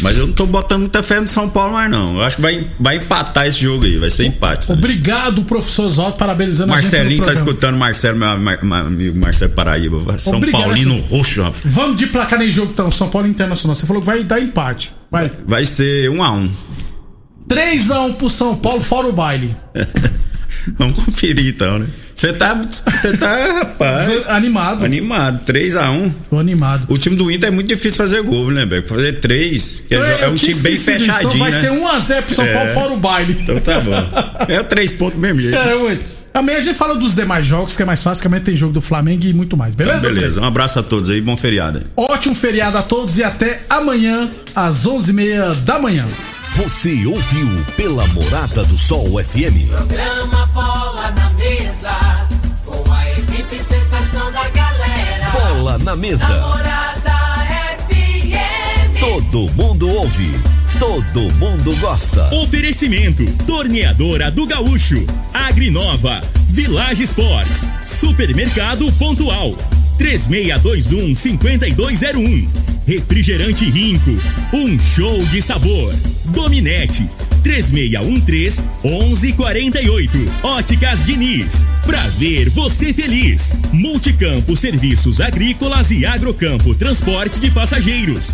Mas 0.00 0.18
eu 0.18 0.26
não 0.26 0.34
tô 0.34 0.46
botando 0.46 0.80
muita 0.80 1.02
fé 1.02 1.20
no 1.20 1.28
São 1.28 1.48
Paulo 1.48 1.74
mais 1.74 1.90
não. 1.90 2.16
Eu 2.16 2.22
acho 2.22 2.36
que 2.36 2.42
vai, 2.42 2.66
vai 2.78 2.96
empatar 2.96 3.46
esse 3.46 3.60
jogo 3.60 3.84
aí, 3.84 3.98
vai 3.98 4.10
ser 4.10 4.24
empate. 4.24 4.68
Né? 4.68 4.74
Obrigado, 4.74 5.42
professor 5.44 5.86
Oswaldo, 5.86 6.16
parabenizando 6.16 6.70
Marcelinho 6.70 7.22
a 7.22 7.26
gente 7.26 7.26
tá 7.26 7.32
escutando 7.32 7.76
Marcelo, 7.76 8.18
meu, 8.18 8.28
amigo 8.28 9.18
Marcelo 9.18 9.52
Paraíba. 9.52 10.18
São 10.18 10.34
Obrigado, 10.34 10.62
Paulino 10.62 10.98
roxo, 11.02 11.42
rapaz. 11.42 11.62
Vamos 11.64 11.96
de 11.96 12.08
placar 12.08 12.38
nem 12.38 12.50
jogo 12.50 12.72
então, 12.72 12.90
São 12.90 13.08
Paulo 13.08 13.28
Internacional. 13.28 13.76
Você 13.76 13.86
falou 13.86 14.02
que 14.02 14.06
vai 14.06 14.24
dar 14.24 14.40
empate. 14.40 14.92
Vai. 15.10 15.30
Vai 15.46 15.64
ser 15.64 16.10
um 16.10 16.22
a 16.22 16.32
um. 16.32 16.50
3x1 17.48 18.14
pro 18.14 18.30
São 18.30 18.56
Paulo, 18.56 18.80
fora 18.80 19.08
o 19.08 19.12
baile. 19.12 19.54
Vamos 20.78 21.04
conferir 21.04 21.48
então, 21.48 21.78
né? 21.80 21.86
Você 22.14 22.32
tá, 22.32 22.54
você 22.70 23.16
tá, 23.16 23.34
rapaz. 23.52 24.28
Animado. 24.28 24.84
Animado. 24.84 25.44
3x1. 25.44 26.12
Tô 26.30 26.38
animado. 26.38 26.86
O 26.88 26.96
time 26.96 27.16
do 27.16 27.30
Inter 27.30 27.48
é 27.48 27.50
muito 27.50 27.66
difícil 27.66 27.96
fazer 27.96 28.22
gol, 28.22 28.50
né, 28.52 28.64
velho? 28.64 28.86
Fazer 28.86 29.18
3, 29.18 29.84
que 29.88 29.94
é, 29.94 30.20
é, 30.20 30.28
um 30.28 30.36
time 30.36 30.54
bem 30.54 30.76
fechadinho. 30.76 31.18
Então 31.18 31.38
vai 31.38 31.50
né? 31.50 31.60
ser 31.60 31.70
1x0 31.70 32.22
pro 32.22 32.34
São 32.34 32.44
é. 32.44 32.52
Paulo 32.52 32.70
fora 32.70 32.92
o 32.92 32.96
baile. 32.96 33.38
Então 33.42 33.58
tá 33.58 33.80
bom. 33.80 33.92
É 34.46 34.62
3 34.62 34.92
pontos 34.92 35.18
mesmo 35.18 35.40
jeito. 35.40 35.56
É, 35.56 35.74
ué. 35.74 35.98
Amanhã 36.34 36.58
a 36.58 36.60
gente 36.62 36.76
fala 36.76 36.94
dos 36.94 37.14
demais 37.14 37.46
jogos, 37.46 37.76
que 37.76 37.82
é 37.82 37.84
mais 37.84 38.02
fácil, 38.02 38.22
que 38.22 38.26
amanhã 38.26 38.42
tem 38.42 38.56
jogo 38.56 38.72
do 38.72 38.80
Flamengo 38.80 39.26
e 39.26 39.34
muito 39.34 39.54
mais, 39.54 39.74
beleza? 39.74 39.98
Então, 39.98 40.14
beleza, 40.14 40.40
um 40.40 40.44
abraço 40.44 40.78
a 40.78 40.82
todos 40.82 41.10
aí, 41.10 41.20
bom 41.20 41.36
feriado. 41.36 41.82
Ótimo 41.94 42.34
feriado 42.34 42.78
a 42.78 42.82
todos 42.82 43.18
e 43.18 43.24
até 43.24 43.62
amanhã, 43.68 44.30
às 44.54 44.86
11h30 44.86 45.56
da 45.56 45.78
manhã. 45.78 46.06
Você 46.56 47.06
ouviu 47.06 47.64
pela 47.76 48.06
Morada 48.08 48.62
do 48.64 48.76
Sol 48.76 49.06
FM. 49.24 49.70
Programa 49.70 50.46
Bola 50.52 51.10
na 51.12 51.30
Mesa, 51.30 52.26
com 52.66 52.92
a 52.92 53.10
equipe 53.10 53.56
sensação 53.56 54.30
da 54.30 54.48
galera. 54.50 55.30
Bola 55.32 55.78
na 55.78 55.96
Mesa. 55.96 56.26
Morada 56.26 57.12
FM. 57.88 59.00
Todo 59.00 59.50
mundo 59.54 59.88
ouve, 59.88 60.30
todo 60.78 61.32
mundo 61.36 61.74
gosta. 61.80 62.28
Oferecimento: 62.34 63.24
Torneadora 63.46 64.30
do 64.30 64.46
Gaúcho, 64.46 65.06
Agrinova, 65.32 66.20
Village 66.48 67.04
Sports, 67.04 67.66
Supermercado 67.82 68.92
Pontual. 68.92 69.56
3621 69.96 71.14
5201. 71.14 72.61
Refrigerante 72.86 73.70
Rinco, 73.70 74.10
um 74.52 74.78
show 74.78 75.22
de 75.26 75.40
sabor. 75.40 75.94
Dominete 76.26 77.08
3613 77.42 78.62
1148. 78.84 80.18
Óticas 80.42 81.04
Diniz, 81.04 81.64
pra 81.84 82.00
ver 82.18 82.48
você 82.50 82.92
feliz. 82.92 83.54
Multicampo 83.72 84.56
Serviços 84.56 85.20
Agrícolas 85.20 85.90
e 85.90 86.06
Agrocampo 86.06 86.74
Transporte 86.74 87.40
de 87.40 87.50
Passageiros. 87.50 88.30